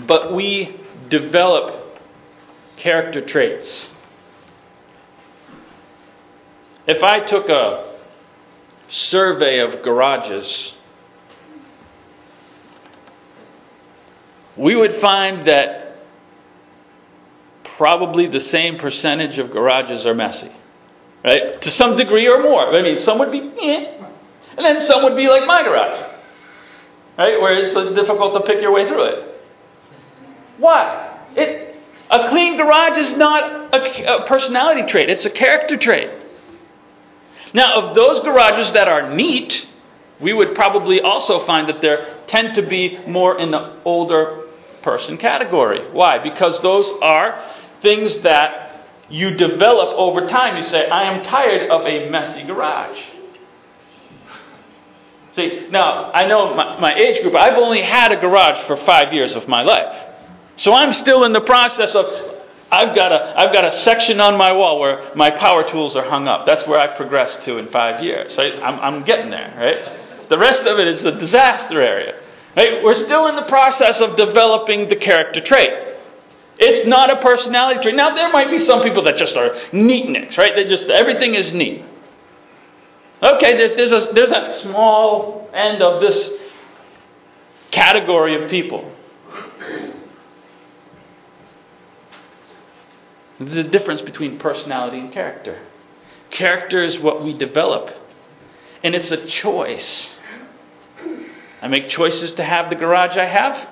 but 0.06 0.34
we 0.34 0.80
develop 1.08 2.00
character 2.76 3.24
traits. 3.24 3.92
If 6.90 7.04
I 7.04 7.20
took 7.20 7.48
a 7.48 7.94
survey 8.88 9.60
of 9.60 9.80
garages, 9.84 10.72
we 14.56 14.74
would 14.74 14.96
find 14.96 15.46
that 15.46 15.98
probably 17.76 18.26
the 18.26 18.40
same 18.40 18.76
percentage 18.78 19.38
of 19.38 19.52
garages 19.52 20.04
are 20.04 20.14
messy, 20.14 20.50
right? 21.24 21.62
To 21.62 21.70
some 21.70 21.96
degree 21.96 22.26
or 22.26 22.42
more. 22.42 22.74
I 22.76 22.82
mean, 22.82 22.98
some 22.98 23.20
would 23.20 23.30
be, 23.30 23.38
eh, 23.38 24.04
and 24.56 24.66
then 24.66 24.80
some 24.80 25.04
would 25.04 25.14
be 25.14 25.28
like 25.28 25.46
my 25.46 25.62
garage, 25.62 26.10
right? 27.16 27.40
Where 27.40 27.54
it's 27.54 27.72
difficult 27.94 28.34
to 28.34 28.52
pick 28.52 28.60
your 28.60 28.72
way 28.72 28.88
through 28.88 29.04
it. 29.04 29.44
Why? 30.58 31.20
It, 31.36 31.76
a 32.10 32.28
clean 32.30 32.56
garage 32.56 32.98
is 32.98 33.16
not 33.16 33.72
a, 33.72 34.22
a 34.22 34.26
personality 34.26 34.90
trait, 34.90 35.08
it's 35.08 35.24
a 35.24 35.30
character 35.30 35.76
trait. 35.76 36.19
Now, 37.52 37.80
of 37.80 37.94
those 37.94 38.20
garages 38.20 38.72
that 38.72 38.88
are 38.88 39.14
neat, 39.14 39.66
we 40.20 40.32
would 40.32 40.54
probably 40.54 41.00
also 41.00 41.44
find 41.46 41.68
that 41.68 41.80
there 41.80 42.18
tend 42.26 42.54
to 42.54 42.62
be 42.62 42.98
more 43.06 43.38
in 43.38 43.50
the 43.50 43.80
older 43.84 44.46
person 44.82 45.16
category. 45.16 45.90
Why? 45.92 46.18
Because 46.18 46.60
those 46.62 46.90
are 47.02 47.42
things 47.82 48.18
that 48.20 48.86
you 49.08 49.32
develop 49.32 49.96
over 49.96 50.28
time. 50.28 50.56
You 50.56 50.62
say, 50.62 50.88
I 50.88 51.12
am 51.12 51.24
tired 51.24 51.70
of 51.70 51.86
a 51.86 52.08
messy 52.10 52.44
garage. 52.44 52.98
See, 55.36 55.68
now, 55.70 56.10
I 56.12 56.26
know 56.26 56.54
my, 56.54 56.78
my 56.80 56.94
age 56.94 57.22
group, 57.22 57.34
I've 57.34 57.58
only 57.58 57.82
had 57.82 58.12
a 58.12 58.20
garage 58.20 58.66
for 58.66 58.76
five 58.76 59.12
years 59.12 59.34
of 59.34 59.48
my 59.48 59.62
life. 59.62 60.08
So 60.56 60.72
I'm 60.74 60.92
still 60.92 61.24
in 61.24 61.32
the 61.32 61.40
process 61.40 61.94
of, 61.94 62.06
I've 62.70 62.94
got 62.94 63.12
a, 63.12 63.38
I've 63.38 63.52
got 63.52 63.64
a 63.64 63.72
section 63.82 64.20
on 64.20 64.36
my 64.36 64.52
wall 64.52 64.78
where 64.78 65.10
my 65.16 65.30
power 65.30 65.68
tools 65.68 65.96
are 65.96 66.04
hung 66.04 66.28
up. 66.28 66.46
That's 66.46 66.66
where 66.66 66.78
I've 66.78 66.96
progressed 66.96 67.42
to 67.44 67.58
in 67.58 67.68
five 67.68 68.02
years. 68.02 68.34
So 68.34 68.42
I'm, 68.42 68.78
I'm 68.80 69.04
getting 69.04 69.30
there, 69.30 69.54
right? 69.56 70.28
The 70.28 70.38
rest 70.38 70.62
of 70.62 70.78
it 70.78 70.86
is 70.86 71.02
the 71.02 71.10
disaster 71.10 71.82
area. 71.82 72.14
Right? 72.56 72.82
We're 72.82 72.94
still 72.94 73.26
in 73.26 73.36
the 73.36 73.46
process 73.48 74.00
of 74.00 74.16
developing 74.16 74.88
the 74.88 74.96
character 74.96 75.40
trait. 75.40 75.72
It's 76.58 76.86
not 76.86 77.10
a 77.10 77.16
personality 77.20 77.80
trait. 77.80 77.94
Now, 77.94 78.14
there 78.14 78.30
might 78.30 78.50
be 78.50 78.58
some 78.58 78.82
people 78.82 79.02
that 79.04 79.16
just 79.16 79.36
are 79.36 79.50
neatniks, 79.72 80.36
right? 80.36 80.54
They 80.54 80.64
just, 80.64 80.84
everything 80.84 81.34
is 81.34 81.52
neat. 81.52 81.84
Okay, 83.22 83.56
there's, 83.56 83.72
there's, 83.72 83.92
a, 83.92 84.12
there's 84.12 84.30
a 84.30 84.60
small 84.62 85.50
end 85.52 85.82
of 85.82 86.00
this 86.00 86.30
category 87.70 88.42
of 88.42 88.50
people. 88.50 88.94
The 93.40 93.64
difference 93.64 94.02
between 94.02 94.38
personality 94.38 94.98
and 94.98 95.10
character. 95.10 95.58
Character 96.28 96.82
is 96.82 96.98
what 96.98 97.24
we 97.24 97.36
develop, 97.36 97.90
and 98.84 98.94
it's 98.94 99.10
a 99.10 99.26
choice. 99.26 100.14
I 101.62 101.68
make 101.68 101.88
choices 101.88 102.32
to 102.34 102.44
have 102.44 102.68
the 102.68 102.76
garage 102.76 103.16
I 103.16 103.24
have, 103.24 103.68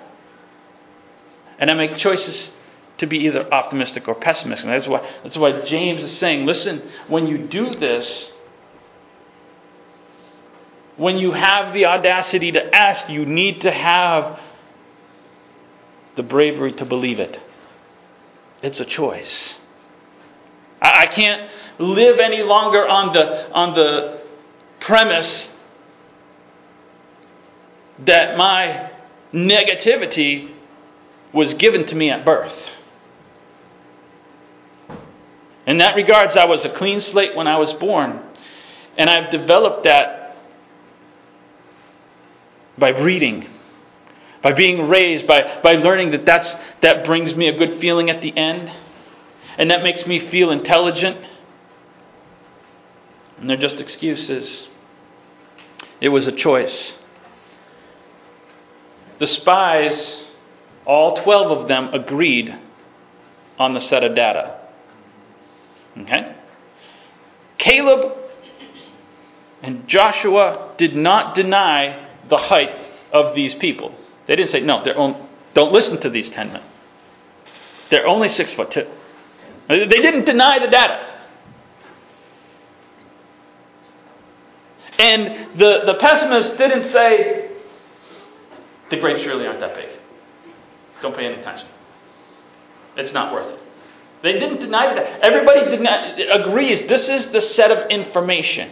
and 1.58 1.70
I 1.70 1.74
make 1.74 1.96
choices 1.98 2.50
to 2.96 3.06
be 3.06 3.18
either 3.26 3.52
optimistic 3.52 4.08
or 4.08 4.14
pessimistic. 4.14 4.64
And 4.64 4.74
that's 4.74 4.88
why, 4.88 5.06
that's 5.22 5.36
why 5.36 5.60
James 5.60 6.02
is 6.02 6.18
saying 6.18 6.46
listen, 6.46 6.82
when 7.06 7.26
you 7.26 7.36
do 7.36 7.74
this, 7.74 8.32
when 10.96 11.18
you 11.18 11.32
have 11.32 11.74
the 11.74 11.84
audacity 11.84 12.52
to 12.52 12.74
ask, 12.74 13.08
you 13.10 13.26
need 13.26 13.60
to 13.60 13.70
have 13.70 14.40
the 16.16 16.22
bravery 16.22 16.72
to 16.72 16.84
believe 16.86 17.20
it. 17.20 17.38
It's 18.62 18.80
a 18.80 18.84
choice. 18.84 19.60
I, 20.80 21.02
I 21.02 21.06
can't 21.06 21.50
live 21.78 22.18
any 22.18 22.42
longer 22.42 22.86
on 22.86 23.12
the, 23.12 23.52
on 23.52 23.74
the 23.74 24.20
premise 24.80 25.50
that 28.00 28.36
my 28.36 28.90
negativity 29.32 30.52
was 31.32 31.54
given 31.54 31.86
to 31.86 31.94
me 31.94 32.10
at 32.10 32.24
birth. 32.24 32.70
In 35.66 35.78
that 35.78 35.96
regards, 35.96 36.36
I 36.36 36.46
was 36.46 36.64
a 36.64 36.70
clean 36.70 37.00
slate 37.00 37.36
when 37.36 37.46
I 37.46 37.58
was 37.58 37.72
born. 37.74 38.22
And 38.96 39.10
I've 39.10 39.30
developed 39.30 39.84
that 39.84 40.36
by 42.78 42.88
reading, 42.90 43.46
by 44.48 44.54
being 44.54 44.88
raised, 44.88 45.26
by, 45.26 45.60
by 45.62 45.74
learning 45.74 46.12
that 46.12 46.24
that's, 46.24 46.56
that 46.80 47.04
brings 47.04 47.36
me 47.36 47.48
a 47.48 47.58
good 47.58 47.78
feeling 47.82 48.08
at 48.08 48.22
the 48.22 48.34
end, 48.34 48.72
and 49.58 49.70
that 49.70 49.82
makes 49.82 50.06
me 50.06 50.18
feel 50.18 50.50
intelligent. 50.50 51.22
And 53.36 53.50
they're 53.50 53.58
just 53.58 53.78
excuses. 53.78 54.66
It 56.00 56.08
was 56.08 56.26
a 56.26 56.32
choice. 56.32 56.96
The 59.18 59.26
spies, 59.26 60.24
all 60.86 61.22
12 61.22 61.58
of 61.58 61.68
them, 61.68 61.92
agreed 61.92 62.58
on 63.58 63.74
the 63.74 63.80
set 63.80 64.02
of 64.02 64.14
data. 64.14 64.60
Okay? 65.98 66.36
Caleb 67.58 68.16
and 69.60 69.86
Joshua 69.86 70.72
did 70.78 70.96
not 70.96 71.34
deny 71.34 72.08
the 72.30 72.38
height 72.38 72.74
of 73.12 73.34
these 73.34 73.54
people. 73.54 73.94
They 74.28 74.36
didn't 74.36 74.50
say, 74.50 74.60
no, 74.60 74.84
only, 74.94 75.18
don't 75.54 75.72
listen 75.72 76.00
to 76.02 76.10
these 76.10 76.30
10 76.30 76.52
men. 76.52 76.62
They're 77.90 78.06
only 78.06 78.28
six 78.28 78.52
foot 78.52 78.70
two. 78.70 78.86
They 79.68 79.86
didn't 79.86 80.26
deny 80.26 80.58
the 80.58 80.68
data. 80.68 81.06
And 84.98 85.58
the, 85.58 85.82
the 85.86 85.94
pessimists 85.98 86.56
didn't 86.58 86.84
say, 86.84 87.50
the 88.90 88.96
grapes 88.96 89.24
really 89.26 89.46
aren't 89.46 89.60
that 89.60 89.74
big. 89.74 89.88
Don't 91.00 91.16
pay 91.16 91.26
any 91.26 91.40
attention. 91.40 91.68
It's 92.96 93.12
not 93.12 93.32
worth 93.32 93.54
it. 93.54 93.60
They 94.22 94.32
didn't 94.32 94.58
deny 94.58 94.94
that. 94.94 95.20
Everybody 95.20 95.60
agrees 96.26 96.80
this 96.88 97.08
is 97.08 97.28
the 97.28 97.40
set 97.40 97.70
of 97.70 97.90
information. 97.90 98.70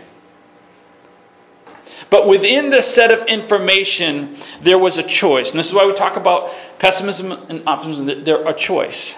But 2.10 2.28
within 2.28 2.70
this 2.70 2.94
set 2.94 3.10
of 3.10 3.26
information, 3.26 4.36
there 4.62 4.78
was 4.78 4.96
a 4.96 5.02
choice. 5.02 5.50
And 5.50 5.58
this 5.58 5.66
is 5.66 5.72
why 5.72 5.86
we 5.86 5.94
talk 5.94 6.16
about 6.16 6.50
pessimism 6.78 7.32
and 7.32 7.62
optimism. 7.66 8.06
They're 8.24 8.46
a 8.46 8.54
choice. 8.54 9.16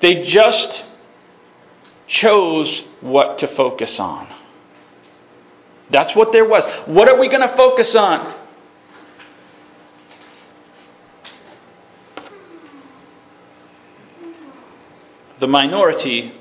They 0.00 0.24
just 0.24 0.84
chose 2.06 2.82
what 3.00 3.38
to 3.40 3.48
focus 3.48 4.00
on. 4.00 4.28
That's 5.90 6.14
what 6.16 6.32
there 6.32 6.48
was. 6.48 6.64
What 6.86 7.08
are 7.08 7.18
we 7.18 7.28
going 7.28 7.46
to 7.46 7.56
focus 7.56 7.94
on? 7.94 8.36
The 15.40 15.48
minority 15.48 16.34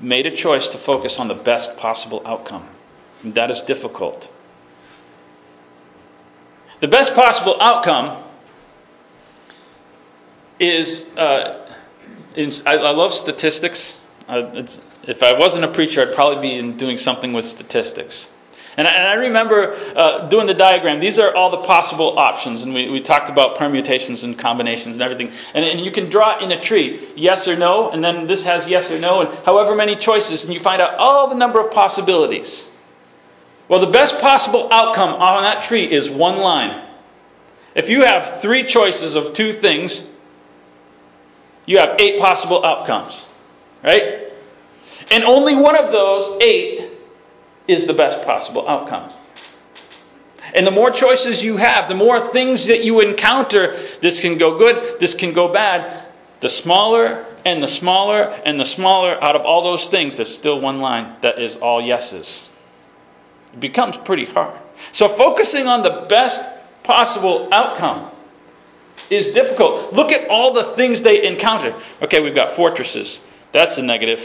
made 0.00 0.26
a 0.26 0.34
choice 0.36 0.66
to 0.68 0.78
focus 0.78 1.18
on 1.18 1.28
the 1.28 1.34
best 1.34 1.76
possible 1.76 2.22
outcome. 2.26 2.75
That 3.34 3.50
is 3.50 3.60
difficult. 3.62 4.30
The 6.80 6.88
best 6.88 7.14
possible 7.14 7.56
outcome 7.60 8.24
is, 10.60 11.04
uh, 11.16 11.74
in, 12.34 12.52
I, 12.66 12.76
I, 12.76 12.90
love 12.90 13.14
statistics. 13.14 13.98
Uh, 14.28 14.62
if 15.04 15.22
I 15.22 15.38
wasn't 15.38 15.64
a 15.64 15.72
preacher, 15.72 16.02
I'd 16.02 16.14
probably 16.14 16.60
be 16.60 16.72
doing 16.72 16.98
something 16.98 17.32
with 17.32 17.46
statistics. 17.46 18.28
And 18.76 18.86
I, 18.86 18.90
and 18.90 19.08
I 19.08 19.14
remember 19.14 19.72
uh, 19.74 20.28
doing 20.28 20.46
the 20.46 20.54
diagram. 20.54 21.00
These 21.00 21.18
are 21.18 21.34
all 21.34 21.50
the 21.50 21.66
possible 21.66 22.18
options, 22.18 22.62
and 22.62 22.74
we, 22.74 22.90
we 22.90 23.00
talked 23.00 23.30
about 23.30 23.56
permutations 23.56 24.22
and 24.22 24.38
combinations 24.38 24.96
and 24.96 25.02
everything. 25.02 25.32
And, 25.54 25.64
and 25.64 25.80
you 25.80 25.90
can 25.90 26.10
draw 26.10 26.44
in 26.44 26.52
a 26.52 26.62
tree 26.62 27.12
yes 27.16 27.48
or 27.48 27.56
no, 27.56 27.90
and 27.90 28.04
then 28.04 28.26
this 28.26 28.44
has 28.44 28.66
yes 28.66 28.90
or 28.90 28.98
no, 28.98 29.22
and 29.22 29.44
however 29.46 29.74
many 29.74 29.96
choices, 29.96 30.44
and 30.44 30.52
you 30.52 30.60
find 30.60 30.82
out 30.82 30.94
all 30.98 31.30
the 31.30 31.36
number 31.36 31.58
of 31.58 31.72
possibilities. 31.72 32.66
Well, 33.68 33.80
the 33.80 33.92
best 33.92 34.18
possible 34.20 34.68
outcome 34.70 35.14
on 35.14 35.42
that 35.42 35.64
tree 35.64 35.92
is 35.92 36.08
one 36.08 36.38
line. 36.38 36.88
If 37.74 37.90
you 37.90 38.04
have 38.04 38.40
three 38.40 38.64
choices 38.64 39.14
of 39.14 39.34
two 39.34 39.60
things, 39.60 40.04
you 41.66 41.78
have 41.78 41.98
eight 41.98 42.20
possible 42.20 42.64
outcomes, 42.64 43.26
right? 43.82 44.32
And 45.10 45.24
only 45.24 45.54
one 45.54 45.76
of 45.76 45.92
those 45.92 46.40
eight 46.42 46.90
is 47.66 47.86
the 47.86 47.94
best 47.94 48.24
possible 48.24 48.68
outcome. 48.68 49.12
And 50.54 50.66
the 50.66 50.70
more 50.70 50.90
choices 50.92 51.42
you 51.42 51.56
have, 51.56 51.88
the 51.88 51.96
more 51.96 52.32
things 52.32 52.66
that 52.68 52.84
you 52.84 53.00
encounter, 53.00 53.76
this 54.00 54.20
can 54.20 54.38
go 54.38 54.58
good, 54.58 55.00
this 55.00 55.12
can 55.14 55.34
go 55.34 55.52
bad, 55.52 56.06
the 56.40 56.48
smaller 56.48 57.26
and 57.44 57.62
the 57.62 57.68
smaller 57.68 58.22
and 58.22 58.60
the 58.60 58.64
smaller 58.64 59.22
out 59.22 59.34
of 59.34 59.42
all 59.42 59.64
those 59.64 59.88
things, 59.88 60.16
there's 60.16 60.32
still 60.34 60.60
one 60.60 60.80
line 60.80 61.16
that 61.22 61.40
is 61.40 61.56
all 61.56 61.82
yeses. 61.82 62.40
Becomes 63.58 63.96
pretty 64.04 64.26
hard. 64.26 64.60
So, 64.92 65.16
focusing 65.16 65.66
on 65.66 65.82
the 65.82 66.06
best 66.08 66.42
possible 66.84 67.48
outcome 67.52 68.12
is 69.10 69.28
difficult. 69.28 69.92
Look 69.92 70.10
at 70.12 70.28
all 70.28 70.52
the 70.52 70.74
things 70.76 71.00
they 71.02 71.26
encounter. 71.26 71.80
Okay, 72.02 72.20
we've 72.20 72.34
got 72.34 72.56
fortresses. 72.56 73.18
That's 73.52 73.76
a 73.78 73.82
negative. 73.82 74.20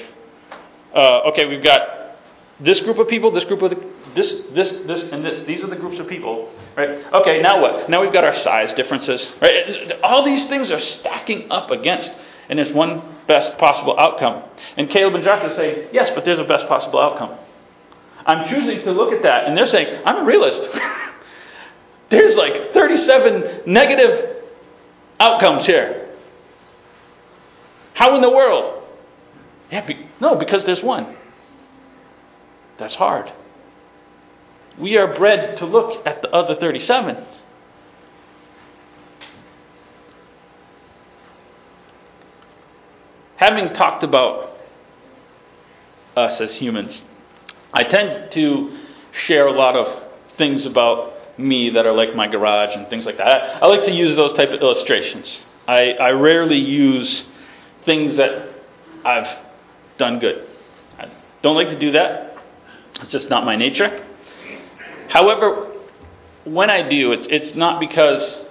Uh, 0.93 1.29
okay, 1.29 1.45
we've 1.45 1.63
got 1.63 2.17
this 2.59 2.79
group 2.81 2.97
of 2.99 3.07
people, 3.07 3.31
this 3.31 3.45
group 3.45 3.61
of 3.61 3.71
the, 3.71 3.83
this, 4.15 4.31
this, 4.53 4.71
this, 4.85 5.11
and 5.11 5.23
this. 5.23 5.45
These 5.45 5.63
are 5.63 5.67
the 5.67 5.75
groups 5.75 5.99
of 5.99 6.07
people, 6.07 6.51
right? 6.75 6.89
Okay, 7.13 7.41
now 7.41 7.61
what? 7.61 7.89
Now 7.89 8.01
we've 8.01 8.13
got 8.13 8.23
our 8.23 8.33
size 8.33 8.73
differences, 8.73 9.31
right? 9.41 9.93
All 10.03 10.23
these 10.25 10.45
things 10.45 10.71
are 10.71 10.79
stacking 10.79 11.49
up 11.51 11.71
against, 11.71 12.13
and 12.49 12.59
there's 12.59 12.71
one 12.71 13.01
best 13.27 13.57
possible 13.57 13.97
outcome. 13.99 14.43
And 14.77 14.89
Caleb 14.89 15.15
and 15.15 15.23
Joshua 15.23 15.55
say, 15.55 15.87
yes, 15.93 16.11
but 16.13 16.25
there's 16.25 16.39
a 16.39 16.43
best 16.43 16.67
possible 16.67 16.99
outcome. 16.99 17.37
I'm 18.25 18.47
choosing 18.47 18.83
to 18.83 18.91
look 18.91 19.13
at 19.13 19.23
that, 19.23 19.45
and 19.45 19.57
they're 19.57 19.65
saying, 19.65 20.01
I'm 20.05 20.17
a 20.17 20.23
realist. 20.23 20.61
There's 22.09 22.35
like 22.35 22.73
37 22.73 23.63
negative 23.65 24.43
outcomes 25.19 25.65
here. 25.65 26.09
How 27.93 28.15
in 28.15 28.21
the 28.21 28.31
world? 28.31 28.83
Yeah, 29.71 29.85
be, 29.85 30.07
no, 30.19 30.35
because 30.35 30.65
there's 30.65 30.83
one. 30.83 31.15
That's 32.77 32.95
hard. 32.95 33.31
We 34.77 34.97
are 34.97 35.15
bred 35.15 35.57
to 35.59 35.65
look 35.65 36.05
at 36.05 36.21
the 36.21 36.29
other 36.31 36.55
37. 36.55 37.25
having 43.41 43.73
talked 43.73 44.03
about 44.03 44.55
us 46.15 46.39
as 46.39 46.55
humans, 46.55 47.01
I 47.73 47.83
tend 47.83 48.31
to 48.31 48.77
share 49.11 49.47
a 49.47 49.51
lot 49.51 49.75
of 49.75 50.03
things 50.37 50.65
about 50.65 51.13
me 51.37 51.69
that 51.71 51.85
are 51.85 51.93
like 51.93 52.15
my 52.15 52.27
garage 52.27 52.75
and 52.75 52.87
things 52.89 53.05
like 53.05 53.17
that. 53.17 53.27
I, 53.27 53.59
I 53.59 53.65
like 53.67 53.83
to 53.85 53.93
use 53.93 54.15
those 54.15 54.33
type 54.33 54.49
of 54.49 54.61
illustrations. 54.61 55.41
I, 55.67 55.93
I 55.93 56.11
rarely 56.11 56.57
use 56.57 57.23
things 57.85 58.17
that 58.17 58.49
I've 59.03 59.27
done 59.97 60.19
good. 60.19 60.47
I 60.97 61.09
don't 61.41 61.55
like 61.55 61.69
to 61.69 61.79
do 61.79 61.91
that. 61.91 62.37
It's 63.01 63.11
just 63.11 63.29
not 63.29 63.45
my 63.45 63.55
nature. 63.55 64.05
However, 65.09 65.71
when 66.43 66.69
I 66.69 66.87
do, 66.87 67.11
it's, 67.11 67.27
it's 67.27 67.55
not 67.55 67.79
because 67.79 68.45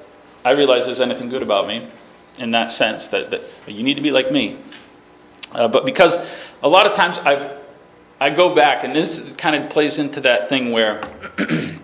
I 0.45 0.51
realize 0.51 0.87
there's 0.87 1.01
anything 1.01 1.29
good 1.29 1.43
about 1.43 1.67
me 1.67 1.91
in 2.39 2.53
that 2.53 2.73
sense 2.73 3.07
that, 3.09 3.31
that 3.31 3.43
you 3.67 3.83
need 3.83 3.95
to 3.95 4.03
be 4.03 4.11
like 4.11 4.33
me. 4.33 4.59
Uh, 5.53 5.69
but 5.69 5.85
because 5.85 6.17
a 6.63 6.69
lot 6.69 6.87
of 6.87 6.97
times 6.97 7.19
I've, 7.19 7.60
I 8.21 8.29
go 8.29 8.55
back, 8.55 8.85
and 8.85 8.95
this 8.95 9.19
kind 9.39 9.57
of 9.57 9.71
plays 9.71 9.99
into 9.99 10.21
that 10.21 10.51
thing 10.51 10.73
where 10.73 11.03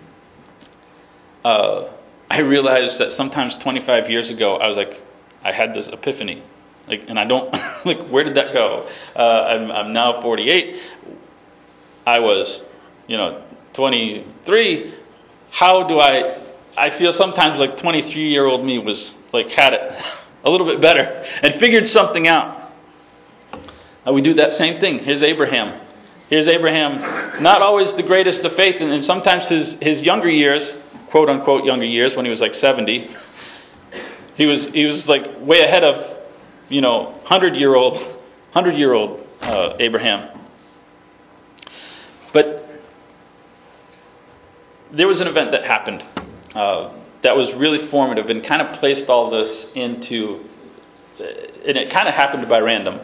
uh, 1.43 1.85
I 2.29 2.39
realized 2.41 2.99
that 2.99 3.11
sometimes 3.11 3.55
25 3.55 4.11
years 4.11 4.29
ago 4.29 4.57
I 4.57 4.67
was 4.67 4.77
like, 4.77 5.01
I 5.43 5.51
had 5.51 5.73
this 5.73 5.87
epiphany. 5.87 6.43
Like, 6.87 7.05
and 7.09 7.19
I 7.19 7.25
don't, 7.25 7.51
like, 7.85 8.07
where 8.09 8.23
did 8.23 8.35
that 8.35 8.53
go? 8.53 8.87
Uh, 9.15 9.19
I'm, 9.19 9.71
I'm 9.71 9.93
now 9.93 10.21
48. 10.21 10.79
I 12.05 12.19
was, 12.19 12.61
you 13.07 13.17
know, 13.17 13.43
23. 13.73 14.93
How 15.49 15.87
do 15.87 15.99
I, 15.99 16.39
I 16.77 16.97
feel 16.99 17.13
sometimes 17.13 17.59
like 17.59 17.77
23 17.79 18.29
year 18.29 18.45
old 18.45 18.63
me 18.63 18.77
was, 18.77 19.15
like, 19.33 19.47
had 19.49 19.73
it 19.73 20.03
a 20.43 20.49
little 20.51 20.67
bit 20.67 20.79
better 20.81 21.01
and 21.41 21.59
figured 21.59 21.87
something 21.87 22.27
out. 22.27 22.71
Uh, 24.07 24.13
we 24.13 24.21
do 24.21 24.35
that 24.35 24.53
same 24.53 24.79
thing. 24.79 24.99
Here's 24.99 25.23
Abraham. 25.23 25.86
Here's 26.29 26.49
Abraham, 26.49 27.41
not 27.41 27.61
always 27.61 27.93
the 27.93 28.03
greatest 28.03 28.41
of 28.41 28.53
faith, 28.57 28.81
and, 28.81 29.03
sometimes 29.05 29.47
his, 29.47 29.77
his 29.81 30.01
younger 30.01 30.29
years, 30.29 30.73
quote 31.09 31.29
unquote 31.29 31.63
younger 31.63 31.85
years, 31.85 32.15
when 32.15 32.25
he 32.25 32.31
was 32.31 32.41
like 32.41 32.53
70, 32.53 33.15
he 34.35 34.45
was, 34.45 34.67
he 34.67 34.83
was 34.83 35.07
like 35.07 35.25
way 35.39 35.61
ahead 35.61 35.85
of, 35.85 36.17
you 36.67 36.81
know, 36.81 37.03
100 37.03 37.55
year 37.55 37.75
old, 37.75 37.93
100 37.97 38.75
year 38.75 38.91
old 38.91 39.25
uh, 39.39 39.77
Abraham. 39.79 40.37
But 42.33 42.67
there 44.91 45.07
was 45.07 45.21
an 45.21 45.27
event 45.27 45.51
that 45.51 45.63
happened 45.63 46.03
uh, 46.53 46.93
that 47.21 47.37
was 47.37 47.53
really 47.53 47.87
formative 47.87 48.29
and 48.29 48.43
kind 48.43 48.61
of 48.61 48.77
placed 48.79 49.07
all 49.07 49.29
this 49.29 49.71
into, 49.75 50.43
and 51.19 51.77
it 51.77 51.89
kind 51.89 52.09
of 52.09 52.15
happened 52.15 52.49
by 52.49 52.59
random. 52.59 52.99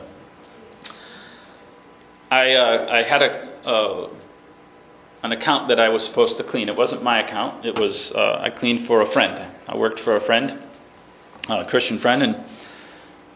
I, 2.33 2.53
uh, 2.55 2.87
I 2.89 3.03
had 3.03 3.21
a, 3.21 3.67
uh, 3.67 4.09
an 5.21 5.33
account 5.33 5.67
that 5.67 5.79
I 5.79 5.89
was 5.89 6.03
supposed 6.03 6.37
to 6.37 6.43
clean. 6.43 6.67
It 6.67 6.75
wasn't 6.75 7.03
my 7.03 7.23
account. 7.23 7.63
It 7.63 7.75
was 7.77 8.11
uh, 8.11 8.39
I 8.41 8.49
cleaned 8.49 8.87
for 8.87 9.01
a 9.01 9.11
friend. 9.11 9.51
I 9.67 9.77
worked 9.77 9.99
for 9.99 10.15
a 10.15 10.21
friend, 10.21 10.63
a 11.47 11.65
Christian 11.65 11.99
friend, 11.99 12.23
and 12.23 12.43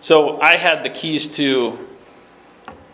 so 0.01 0.41
I 0.41 0.57
had 0.57 0.83
the 0.83 0.89
keys 0.89 1.27
to 1.35 1.77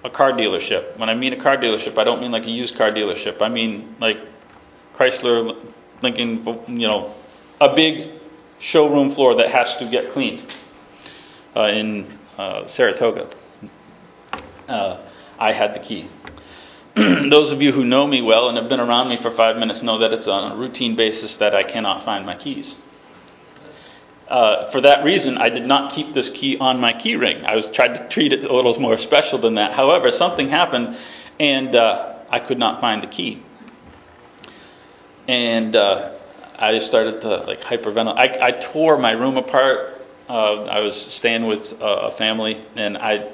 a 0.03 0.09
car 0.09 0.33
dealership. 0.33 0.99
When 0.99 1.07
I 1.07 1.13
mean 1.15 1.31
a 1.31 1.41
car 1.41 1.55
dealership, 1.55 1.97
I 1.97 2.03
don't 2.03 2.19
mean 2.19 2.33
like 2.33 2.43
a 2.43 2.51
used 2.51 2.75
car 2.75 2.91
dealership. 2.91 3.41
I 3.41 3.47
mean 3.47 3.95
like 4.01 4.17
Chrysler, 4.95 5.55
Lincoln, 6.01 6.45
you 6.67 6.87
know, 6.87 7.15
a 7.61 7.73
big 7.73 8.19
showroom 8.59 9.15
floor 9.15 9.35
that 9.35 9.49
has 9.51 9.73
to 9.77 9.89
get 9.89 10.11
cleaned 10.11 10.53
uh, 11.55 11.67
in 11.67 12.19
uh, 12.37 12.67
Saratoga. 12.67 13.33
Uh, 14.67 14.97
I 15.43 15.51
had 15.51 15.75
the 15.75 15.79
key. 15.79 16.07
Those 16.95 17.51
of 17.51 17.61
you 17.61 17.73
who 17.73 17.83
know 17.83 18.07
me 18.07 18.21
well 18.21 18.47
and 18.47 18.57
have 18.57 18.69
been 18.69 18.79
around 18.79 19.09
me 19.09 19.17
for 19.21 19.35
five 19.35 19.57
minutes 19.57 19.83
know 19.83 19.97
that 19.97 20.13
it's 20.13 20.25
on 20.25 20.53
a 20.53 20.55
routine 20.55 20.95
basis 20.95 21.35
that 21.35 21.53
I 21.53 21.63
cannot 21.63 22.05
find 22.05 22.25
my 22.25 22.37
keys. 22.37 22.77
Uh, 24.29 24.71
for 24.71 24.79
that 24.79 25.03
reason, 25.03 25.37
I 25.37 25.49
did 25.49 25.65
not 25.65 25.91
keep 25.91 26.13
this 26.13 26.29
key 26.29 26.57
on 26.57 26.79
my 26.79 26.93
key 26.93 27.17
ring. 27.17 27.43
I 27.43 27.57
was 27.57 27.67
tried 27.67 27.89
to 27.89 28.07
treat 28.07 28.31
it 28.31 28.45
a 28.45 28.55
little 28.55 28.79
more 28.79 28.97
special 28.97 29.37
than 29.37 29.55
that. 29.55 29.73
However, 29.73 30.11
something 30.11 30.47
happened, 30.47 30.97
and 31.41 31.75
uh, 31.75 32.19
I 32.29 32.39
could 32.39 32.57
not 32.57 32.79
find 32.79 33.03
the 33.03 33.07
key. 33.07 33.43
And 35.27 35.75
uh, 35.75 36.13
I 36.57 36.79
started 36.79 37.21
to 37.23 37.35
like 37.43 37.59
hyperventilate. 37.59 38.17
I, 38.17 38.47
I 38.47 38.51
tore 38.51 38.97
my 38.97 39.11
room 39.11 39.35
apart. 39.35 40.01
Uh, 40.29 40.63
I 40.63 40.79
was 40.79 40.95
staying 40.95 41.47
with 41.47 41.73
a 41.81 42.15
family, 42.17 42.65
and 42.77 42.97
I 42.97 43.29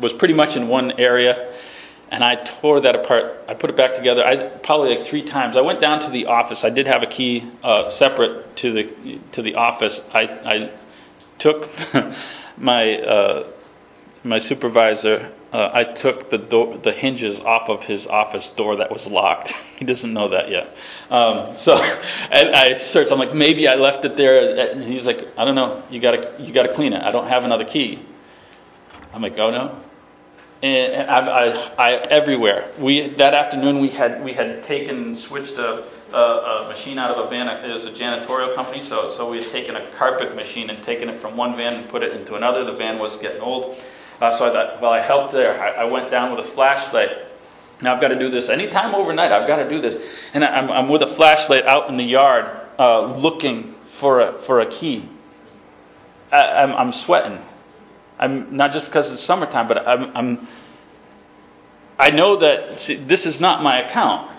was 0.00 0.12
pretty 0.14 0.34
much 0.34 0.56
in 0.56 0.68
one 0.68 0.92
area 0.98 1.54
and 2.10 2.22
I 2.22 2.36
tore 2.36 2.80
that 2.80 2.94
apart. 2.94 3.44
I 3.48 3.54
put 3.54 3.70
it 3.70 3.76
back 3.76 3.94
together. 3.94 4.24
I 4.24 4.58
probably 4.58 4.96
like 4.96 5.06
three 5.08 5.24
times. 5.24 5.56
I 5.56 5.60
went 5.60 5.80
down 5.80 6.00
to 6.00 6.10
the 6.10 6.26
office. 6.26 6.64
I 6.64 6.70
did 6.70 6.86
have 6.86 7.02
a 7.02 7.06
key 7.06 7.50
uh, 7.62 7.88
separate 7.90 8.56
to 8.58 8.72
the 8.72 9.20
to 9.32 9.42
the 9.42 9.56
office. 9.56 10.00
I, 10.12 10.20
I 10.22 10.70
took 11.38 11.68
my 12.56 12.98
uh, 12.98 13.48
my 14.22 14.38
supervisor. 14.38 15.32
Uh, 15.52 15.70
I 15.72 15.84
took 15.84 16.30
the 16.30 16.38
door, 16.38 16.78
the 16.78 16.92
hinges 16.92 17.40
off 17.40 17.68
of 17.68 17.82
his 17.84 18.06
office 18.06 18.50
door 18.50 18.76
that 18.76 18.90
was 18.90 19.06
locked. 19.06 19.52
He 19.76 19.84
doesn't 19.84 20.14
know 20.14 20.30
that 20.30 20.50
yet. 20.50 20.74
Um, 21.10 21.54
so 21.58 21.74
and 22.30 22.56
I 22.56 22.78
searched. 22.78 23.12
I'm 23.12 23.18
like, 23.18 23.34
maybe 23.34 23.68
I 23.68 23.74
left 23.74 24.06
it 24.06 24.16
there. 24.16 24.56
And 24.58 24.82
he's 24.84 25.04
like, 25.04 25.18
I 25.36 25.44
don't 25.44 25.54
know. 25.54 25.82
You 25.90 26.00
gotta 26.00 26.36
you 26.38 26.52
gotta 26.54 26.72
clean 26.72 26.94
it. 26.94 27.02
I 27.02 27.10
don't 27.10 27.28
have 27.28 27.44
another 27.44 27.64
key. 27.64 28.02
I'm 29.12 29.20
like, 29.20 29.36
oh 29.38 29.50
no 29.50 29.82
and 30.62 31.10
I, 31.10 31.18
I, 31.18 31.46
I, 31.76 31.92
everywhere. 32.08 32.72
We 32.78 33.14
that 33.18 33.34
afternoon 33.34 33.80
we 33.80 33.90
had 33.90 34.24
we 34.24 34.32
had 34.32 34.64
taken 34.66 35.14
switched 35.16 35.52
a, 35.52 35.86
a, 36.12 36.16
a, 36.16 36.68
machine 36.68 36.98
out 36.98 37.10
of 37.10 37.26
a 37.26 37.30
van. 37.30 37.46
It 37.48 37.72
was 37.72 37.84
a 37.84 37.90
janitorial 37.90 38.54
company, 38.54 38.86
so 38.88 39.12
so 39.16 39.30
we 39.30 39.42
had 39.42 39.52
taken 39.52 39.76
a 39.76 39.96
carpet 39.96 40.34
machine 40.34 40.70
and 40.70 40.84
taken 40.84 41.08
it 41.08 41.20
from 41.20 41.36
one 41.36 41.56
van 41.56 41.74
and 41.74 41.90
put 41.90 42.02
it 42.02 42.12
into 42.12 42.34
another. 42.34 42.64
The 42.64 42.72
van 42.72 42.98
was 42.98 43.16
getting 43.16 43.42
old, 43.42 43.76
uh, 44.20 44.36
so 44.38 44.46
I 44.46 44.52
thought, 44.52 44.80
well, 44.80 44.92
I 44.92 45.00
helped 45.00 45.32
there. 45.34 45.60
I, 45.60 45.82
I 45.82 45.84
went 45.84 46.10
down 46.10 46.34
with 46.34 46.46
a 46.46 46.50
flashlight. 46.52 47.10
Now 47.82 47.94
I've 47.94 48.00
got 48.00 48.08
to 48.08 48.18
do 48.18 48.30
this 48.30 48.48
anytime 48.48 48.94
overnight. 48.94 49.32
I've 49.32 49.46
got 49.46 49.56
to 49.56 49.68
do 49.68 49.82
this, 49.82 49.94
and 50.32 50.42
I, 50.42 50.48
I'm, 50.48 50.70
I'm 50.70 50.88
with 50.88 51.02
a 51.02 51.14
flashlight 51.16 51.66
out 51.66 51.90
in 51.90 51.98
the 51.98 52.04
yard 52.04 52.46
uh, 52.78 53.14
looking 53.16 53.74
for 54.00 54.20
a 54.20 54.42
for 54.46 54.60
a 54.60 54.70
key. 54.70 55.06
I, 56.32 56.62
I'm, 56.62 56.72
I'm 56.72 56.92
sweating. 57.04 57.38
I'm 58.18 58.56
not 58.56 58.72
just 58.72 58.86
because 58.86 59.10
it's 59.12 59.22
summertime, 59.24 59.68
but 59.68 59.86
I'm, 59.86 60.16
I'm 60.16 60.48
I 61.98 62.10
know 62.10 62.38
that 62.40 62.80
see, 62.80 62.96
this 62.96 63.26
is 63.26 63.40
not 63.40 63.62
my 63.62 63.86
account. 63.88 64.30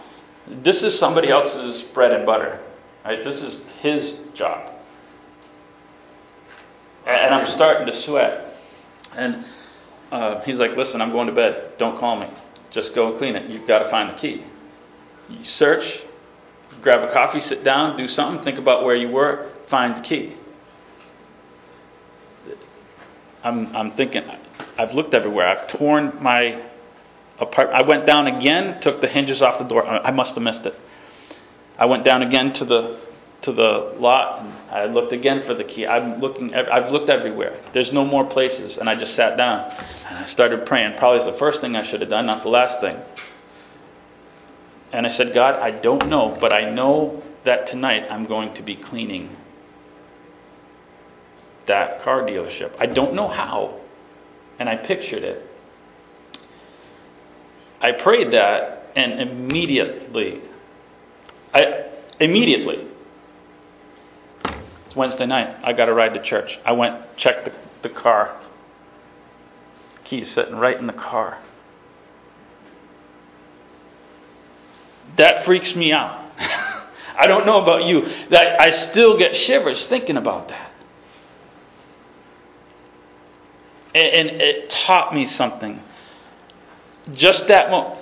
This 0.64 0.84
is 0.84 0.98
somebody 0.98 1.30
else's 1.30 1.82
bread 1.90 2.12
and 2.12 2.26
butter. 2.26 2.60
Right? 3.04 3.24
This 3.24 3.42
is 3.42 3.68
his 3.82 4.16
job. 4.34 4.74
And 7.06 7.34
I'm 7.34 7.50
starting 7.52 7.88
to 7.88 8.02
sweat. 8.02 8.56
And 9.14 9.46
uh, 10.12 10.42
he's 10.42 10.58
like, 10.58 10.76
listen, 10.76 11.02
I'm 11.02 11.12
going 11.12 11.28
to 11.28 11.34
bed. 11.34 11.78
Don't 11.78 12.00
call 12.00 12.20
me. 12.20 12.28
Just 12.70 12.94
go 12.94 13.10
and 13.10 13.18
clean 13.18 13.36
it. 13.36 13.50
You've 13.50 13.68
got 13.68 13.80
to 13.80 13.90
find 13.90 14.12
the 14.12 14.16
key. 14.20 14.44
You 15.30 15.44
search, 15.44 16.04
grab 16.82 17.08
a 17.08 17.12
coffee, 17.12 17.40
sit 17.40 17.64
down, 17.64 17.98
do 17.98 18.08
something, 18.08 18.44
think 18.44 18.58
about 18.58 18.84
where 18.84 18.96
you 18.96 19.10
were, 19.10 19.52
find 19.70 19.98
the 19.98 20.08
key. 20.08 20.36
I'm, 23.48 23.76
I'm 23.76 23.92
thinking, 23.92 24.24
I've 24.78 24.94
looked 24.94 25.14
everywhere. 25.14 25.48
I've 25.48 25.68
torn 25.68 26.18
my 26.22 26.64
apart. 27.40 27.70
I 27.70 27.82
went 27.84 28.06
down 28.06 28.28
again, 28.28 28.82
took 28.82 29.00
the 29.00 29.08
hinges 29.08 29.42
off 29.42 29.58
the 29.58 29.66
door. 29.66 29.86
I 29.88 30.12
must 30.12 30.36
have 30.36 30.44
missed 30.44 30.66
it. 30.66 30.76
I 31.78 31.86
went 31.86 32.04
down 32.04 32.24
again 32.24 32.54
to 32.54 32.66
the 32.66 33.00
to 33.44 33.52
the 33.52 33.96
lot 34.00 34.42
and 34.42 34.52
I 34.72 34.86
looked 34.86 35.14
again 35.14 35.44
for 35.46 35.54
the 35.54 35.64
key. 35.64 35.86
I'm 35.86 36.20
looking. 36.20 36.54
I've 36.54 36.92
looked 36.92 37.10
everywhere. 37.10 37.58
There's 37.74 37.94
no 37.94 38.04
more 38.04 38.26
places, 38.26 38.78
and 38.78 38.90
I 38.90 38.96
just 38.96 39.16
sat 39.16 39.38
down 39.38 39.72
and 40.08 40.18
I 40.18 40.26
started 40.26 40.66
praying. 40.66 40.98
Probably 40.98 41.32
the 41.32 41.38
first 41.38 41.62
thing 41.62 41.76
I 41.76 41.84
should 41.84 42.02
have 42.02 42.10
done, 42.10 42.26
not 42.26 42.44
the 42.44 42.50
last 42.50 42.82
thing. 42.82 42.98
And 44.92 45.06
I 45.06 45.10
said, 45.10 45.34
God, 45.34 45.56
I 45.56 45.72
don't 45.72 46.10
know, 46.10 46.38
but 46.40 46.52
I 46.52 46.70
know 46.70 47.22
that 47.44 47.68
tonight 47.68 48.08
I'm 48.10 48.26
going 48.26 48.54
to 48.56 48.64
be 48.64 48.76
cleaning 48.76 49.36
that 51.68 52.02
car 52.02 52.22
dealership. 52.22 52.76
I 52.80 52.86
don't 52.86 53.14
know 53.14 53.28
how. 53.28 53.80
And 54.60 54.68
I 54.68 54.76
pictured 54.76 55.24
it. 55.24 55.52
I 57.80 57.92
prayed 57.92 58.32
that, 58.34 58.92
and 58.96 59.22
immediately, 59.22 60.42
I 61.54 61.86
immediately, 62.20 62.88
it's 64.86 64.96
Wednesday 64.96 65.28
night. 65.28 65.58
I 65.64 65.74
got 65.74 65.88
a 65.88 65.94
ride 65.94 66.16
to 66.16 66.24
church. 66.24 66.58
I 66.66 66.72
went, 66.72 67.18
checked 67.18 67.46
the, 67.46 67.54
the 67.88 67.94
car. 67.94 68.42
Keys 70.06 70.32
sitting 70.32 70.56
right 70.56 70.78
in 70.78 70.88
the 70.88 70.94
car. 70.94 71.38
That 75.18 75.46
freaks 75.46 75.76
me 75.76 75.92
out. 75.92 76.32
I 76.40 77.28
don't 77.28 77.46
know 77.46 77.62
about 77.62 77.86
you. 77.86 78.02
That 78.30 78.60
I 78.60 78.72
still 78.72 79.18
get 79.18 79.36
shivers 79.36 79.86
thinking 79.88 80.18
about 80.18 80.50
that. 80.50 80.67
And 83.96 84.30
it 84.30 84.70
taught 84.70 85.14
me 85.14 85.26
something. 85.26 85.82
Just 87.14 87.48
that 87.48 87.72
moment. 87.72 88.02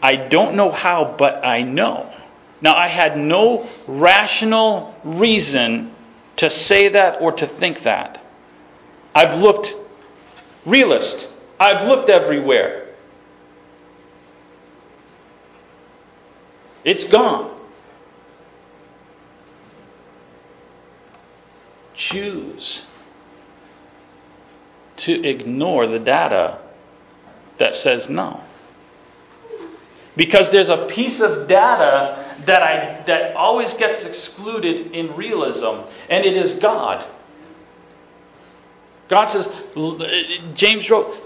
I 0.00 0.16
don't 0.16 0.54
know 0.56 0.70
how, 0.70 1.16
but 1.18 1.44
I 1.44 1.62
know. 1.62 2.12
Now, 2.60 2.74
I 2.74 2.88
had 2.88 3.16
no 3.16 3.68
rational 3.86 4.94
reason 5.04 5.94
to 6.36 6.50
say 6.50 6.88
that 6.90 7.20
or 7.20 7.32
to 7.32 7.46
think 7.58 7.84
that. 7.84 8.24
I've 9.14 9.38
looked, 9.38 9.74
realist, 10.64 11.28
I've 11.58 11.86
looked 11.86 12.08
everywhere. 12.08 12.94
It's 16.84 17.04
gone. 17.04 17.56
Choose 21.96 22.86
to 24.98 25.28
ignore 25.28 25.86
the 25.86 25.98
data 25.98 26.58
that 27.58 27.74
says 27.76 28.08
no. 28.08 28.42
Because 30.16 30.50
there's 30.50 30.68
a 30.68 30.86
piece 30.86 31.20
of 31.20 31.46
data 31.46 32.42
that, 32.46 32.62
I, 32.62 33.04
that 33.06 33.36
always 33.36 33.72
gets 33.74 34.02
excluded 34.02 34.92
in 34.92 35.14
realism, 35.14 35.82
and 36.08 36.24
it 36.24 36.36
is 36.36 36.54
God. 36.60 37.06
God 39.08 39.26
says, 39.26 39.48
James 40.54 40.90
wrote, 40.90 41.16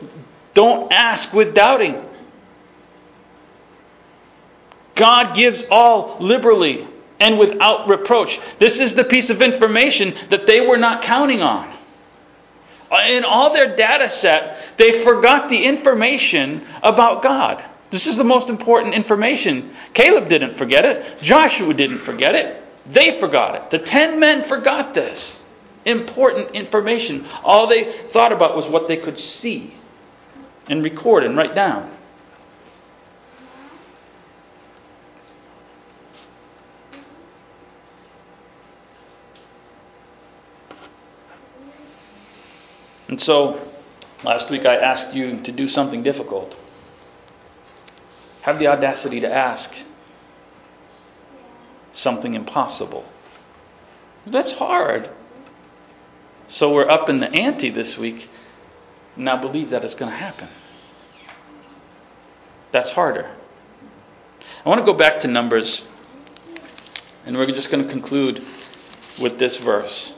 don't 0.55 0.93
ask 0.93 1.33
with 1.33 1.55
doubting. 1.55 2.07
God 4.95 5.35
gives 5.35 5.65
all 5.71 6.19
liberally 6.21 6.87
and 7.19 7.39
without 7.39 7.89
reproach. 7.89 8.39
This 8.59 8.79
is 8.79 8.95
the 8.95 9.05
piece 9.05 9.31
of 9.31 9.41
information 9.41 10.15
that 10.31 10.47
they 10.47 10.61
were 10.61 10.77
not 10.77 11.03
counting 11.03 11.43
on. 11.43 11.77
In 12.93 13.25
all 13.25 13.53
their 13.53 13.75
data 13.75 14.11
set, 14.11 14.77
they 14.77 15.03
forgot 15.05 15.49
the 15.49 15.65
information 15.65 16.67
about 16.83 17.23
God. 17.23 17.65
This 17.91 18.07
is 18.07 18.17
the 18.17 18.25
most 18.25 18.49
important 18.49 18.95
information. 18.95 19.75
Caleb 19.95 20.29
didn't 20.29 20.57
forget 20.57 20.85
it. 20.85 21.23
Joshua 21.23 21.73
didn't 21.75 22.05
forget 22.05 22.35
it. 22.35 22.63
They 22.87 23.21
forgot 23.21 23.55
it. 23.55 23.71
The 23.71 23.79
ten 23.79 24.19
men 24.19 24.49
forgot 24.49 24.95
this 24.95 25.41
important 25.85 26.55
information. 26.55 27.27
All 27.43 27.67
they 27.67 28.09
thought 28.13 28.33
about 28.33 28.57
was 28.57 28.67
what 28.67 28.89
they 28.89 28.97
could 28.97 29.19
see 29.19 29.75
and 30.69 30.83
record 30.83 31.25
and 31.25 31.37
write 31.37 31.55
down. 31.55 31.91
And 43.13 43.21
so, 43.21 43.71
last 44.25 44.49
week 44.49 44.65
I 44.65 44.75
asked 44.75 45.13
you 45.13 45.43
to 45.43 45.53
do 45.53 45.69
something 45.69 46.03
difficult. 46.03 46.57
Have 48.41 48.59
the 48.59 48.69
audacity 48.69 49.21
to 49.21 49.31
ask 49.31 49.71
something 51.93 52.33
impossible. 52.33 53.05
That's 54.25 54.53
hard. 54.53 55.11
So 56.49 56.73
we're 56.73 56.89
up 56.89 57.11
in 57.11 57.21
the 57.21 57.31
ante 57.31 57.69
this 57.69 57.99
week. 57.99 58.31
Now 59.15 59.39
believe 59.39 59.69
that 59.69 59.85
it's 59.85 59.95
going 59.95 60.11
to 60.11 60.17
happen. 60.17 60.49
That's 62.73 62.93
harder. 62.93 63.31
I 64.65 64.69
want 64.71 64.81
to 64.81 64.87
go 64.91 64.97
back 64.97 65.21
to 65.21 65.29
Numbers, 65.29 65.83
and 67.27 67.37
we're 67.37 67.45
just 67.45 67.71
going 67.71 67.85
to 67.85 67.91
conclude 67.93 68.43
with 69.21 69.39
this 69.39 69.59
verse. 69.59 70.15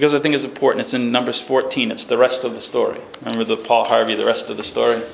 Because 0.00 0.14
I 0.14 0.20
think 0.20 0.34
it's 0.34 0.44
important. 0.44 0.86
It's 0.86 0.94
in 0.94 1.12
Numbers 1.12 1.42
14. 1.42 1.90
It's 1.90 2.06
the 2.06 2.16
rest 2.16 2.42
of 2.42 2.54
the 2.54 2.60
story. 2.60 3.02
Remember 3.20 3.44
the 3.44 3.62
Paul 3.64 3.84
Harvey, 3.84 4.14
the 4.14 4.24
rest 4.24 4.48
of 4.48 4.56
the 4.56 4.62
story? 4.62 5.06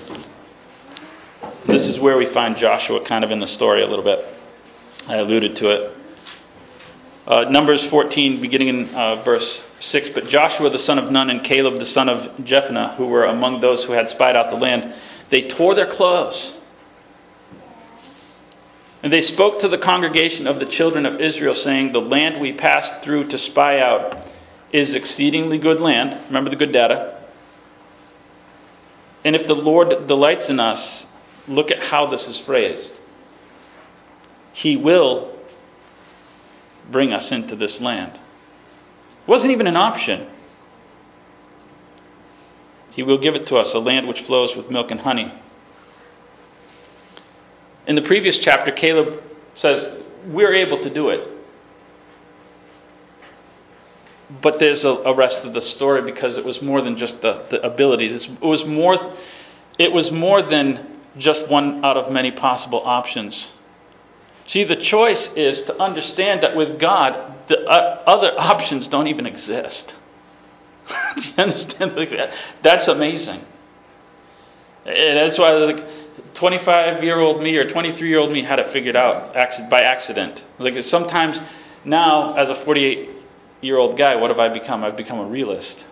This 1.67 1.89
is 1.89 1.99
where 1.99 2.17
we 2.17 2.27
find 2.27 2.57
Joshua 2.57 3.05
kind 3.05 3.25
of 3.25 3.33
in 3.33 3.41
the 3.41 3.49
story 3.49 3.83
a 3.83 3.89
little 3.89 4.05
bit. 4.05 4.25
I 5.09 5.17
alluded 5.17 5.57
to 5.57 5.71
it. 5.71 5.97
Uh, 7.27 7.51
Numbers 7.51 7.85
14, 7.87 8.41
beginning 8.41 8.69
in 8.69 8.95
uh, 8.95 9.25
verse 9.25 9.65
6. 9.81 10.11
But 10.11 10.29
Joshua 10.29 10.71
the 10.71 10.79
son 10.79 11.01
of 11.01 11.11
Nun 11.11 11.31
and 11.31 11.43
Caleb 11.43 11.81
the 11.81 11.87
son 11.87 12.09
of 12.09 12.37
Jephunneh, 12.45 12.95
who 12.95 13.07
were 13.09 13.25
among 13.25 13.59
those 13.59 13.83
who 13.83 13.93
had 13.93 14.09
spied 14.09 14.37
out 14.37 14.51
the 14.51 14.57
land, 14.57 14.95
they 15.31 15.49
tore 15.49 15.75
their 15.75 15.91
clothes. 15.91 16.55
And 19.03 19.13
they 19.13 19.23
spoke 19.23 19.59
to 19.63 19.69
the 19.69 19.79
congregation 19.79 20.47
of 20.47 20.61
the 20.61 20.67
children 20.67 21.07
of 21.07 21.21
Israel, 21.21 21.57
saying, 21.57 21.91
The 21.91 21.99
land 21.99 22.41
we 22.41 22.53
passed 22.53 23.03
through 23.03 23.31
to 23.31 23.39
spy 23.39 23.81
out 23.81 24.35
is 24.73 24.95
exceedingly 24.95 25.59
good 25.59 25.81
land. 25.81 26.27
Remember 26.27 26.51
the 26.51 26.57
good 26.57 26.73
data. 26.73 27.25
And 29.25 29.35
if 29.35 29.47
the 29.47 29.55
Lord 29.55 30.07
delights 30.07 30.49
in 30.49 30.61
us, 30.61 31.07
look 31.49 31.71
at 31.71 31.83
how 31.83 32.07
this 32.07 32.29
is 32.29 32.39
phrased. 32.39 32.93
He 34.53 34.77
will 34.77 35.37
bring 36.91 37.13
us 37.13 37.33
into 37.33 37.57
this 37.57 37.81
land. 37.81 38.15
It 38.15 39.29
wasn't 39.29 39.53
even 39.53 39.67
an 39.67 39.77
option. 39.77 40.29
He 42.91 43.03
will 43.03 43.19
give 43.19 43.35
it 43.35 43.47
to 43.47 43.57
us, 43.57 43.75
a 43.75 43.79
land 43.79 44.09
which 44.09 44.23
flows 44.23 44.57
with 44.57 44.71
milk 44.71 44.91
and 44.91 45.01
honey. 45.01 45.33
In 47.87 47.95
the 47.95 48.03
previous 48.03 48.39
chapter, 48.39 48.73
Caleb 48.73 49.23
says, 49.55 50.03
We're 50.27 50.55
able 50.55 50.81
to 50.83 50.91
do 50.91 51.11
it. 51.11 51.36
But 54.43 54.59
there's 54.59 54.85
a, 54.85 54.91
a 54.91 55.15
rest 55.15 55.43
of 55.43 55.55
the 55.55 55.61
story 55.61 56.03
because 56.03 56.37
it 56.37 56.45
was 56.45 56.61
more 56.61 56.83
than 56.83 56.97
just 56.97 57.23
the, 57.23 57.47
the 57.51 57.65
ability. 57.65 58.07
It 58.07 58.41
was 58.41 58.65
more, 58.65 59.15
it 59.79 59.93
was 59.93 60.11
more 60.11 60.43
than 60.43 61.01
just 61.19 61.49
one 61.49 61.85
out 61.85 61.97
of 61.97 62.13
many 62.13 62.33
possible 62.33 62.83
options. 62.85 63.51
See, 64.47 64.65
the 64.65 64.77
choice 64.77 65.31
is 65.37 65.61
to 65.63 65.81
understand 65.81 66.43
that 66.43 66.57
with 66.57 66.79
God, 66.79 67.49
the 67.49 67.61
uh, 67.67 68.03
other 68.07 68.33
options 68.39 68.89
don't 68.89 69.07
even 69.07 69.27
exist. 69.27 69.95
Do 71.15 71.21
you 71.21 71.35
understand? 71.39 71.93
that? 71.97 72.35
That's 72.63 72.89
amazing. 72.89 73.45
And 74.85 75.19
that's 75.19 75.39
why 75.39 75.51
like 75.53 75.85
25 76.35 77.03
year 77.03 77.19
old 77.19 77.43
me 77.43 77.57
or 77.57 77.69
23 77.69 78.09
year 78.09 78.19
old 78.21 78.31
me 78.31 78.43
had 78.43 78.59
it 78.59 78.73
figured 78.73 78.95
out 78.95 79.35
by 79.69 79.83
accident. 79.83 80.45
Like 80.59 80.81
sometimes 80.85 81.41
now, 81.85 82.35
as 82.35 82.51
a 82.51 82.65
48 82.65 83.16
year 83.61 83.79
old 83.79 83.97
guy, 83.97 84.17
what 84.17 84.31
have 84.31 84.39
I 84.39 84.49
become? 84.49 84.85
I've 84.85 84.97
become 84.97 85.19
a 85.19 85.27
realist. 85.27 85.87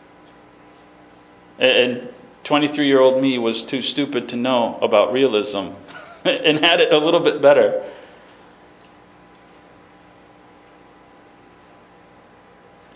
And 1.58 2.08
23 2.44 2.86
year 2.86 3.00
old 3.00 3.22
me 3.22 3.38
was 3.38 3.62
too 3.62 3.82
stupid 3.82 4.28
to 4.28 4.36
know 4.36 4.78
about 4.82 5.12
realism 5.12 5.70
and 6.24 6.58
had 6.58 6.80
it 6.80 6.92
a 6.92 6.98
little 6.98 7.20
bit 7.20 7.40
better. 7.40 7.90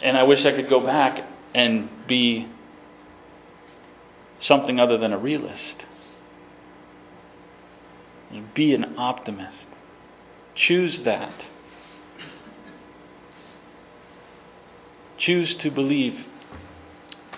And 0.00 0.16
I 0.16 0.22
wish 0.22 0.44
I 0.44 0.52
could 0.52 0.68
go 0.68 0.80
back 0.80 1.24
and 1.54 1.88
be 2.06 2.48
something 4.40 4.78
other 4.78 4.96
than 4.96 5.12
a 5.12 5.18
realist. 5.18 5.84
Be 8.54 8.74
an 8.74 8.94
optimist. 8.96 9.68
Choose 10.54 11.00
that. 11.02 11.46
Choose 15.18 15.54
to 15.56 15.70
believe 15.70 16.26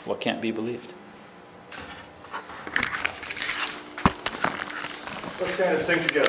what 0.05 0.21
can't 0.21 0.43
be 0.43 0.51
believed. 0.51 0.93
Let's 5.41 5.55
stand 5.55 5.79
and 5.79 5.87
sing 5.87 5.97
together. 6.03 6.11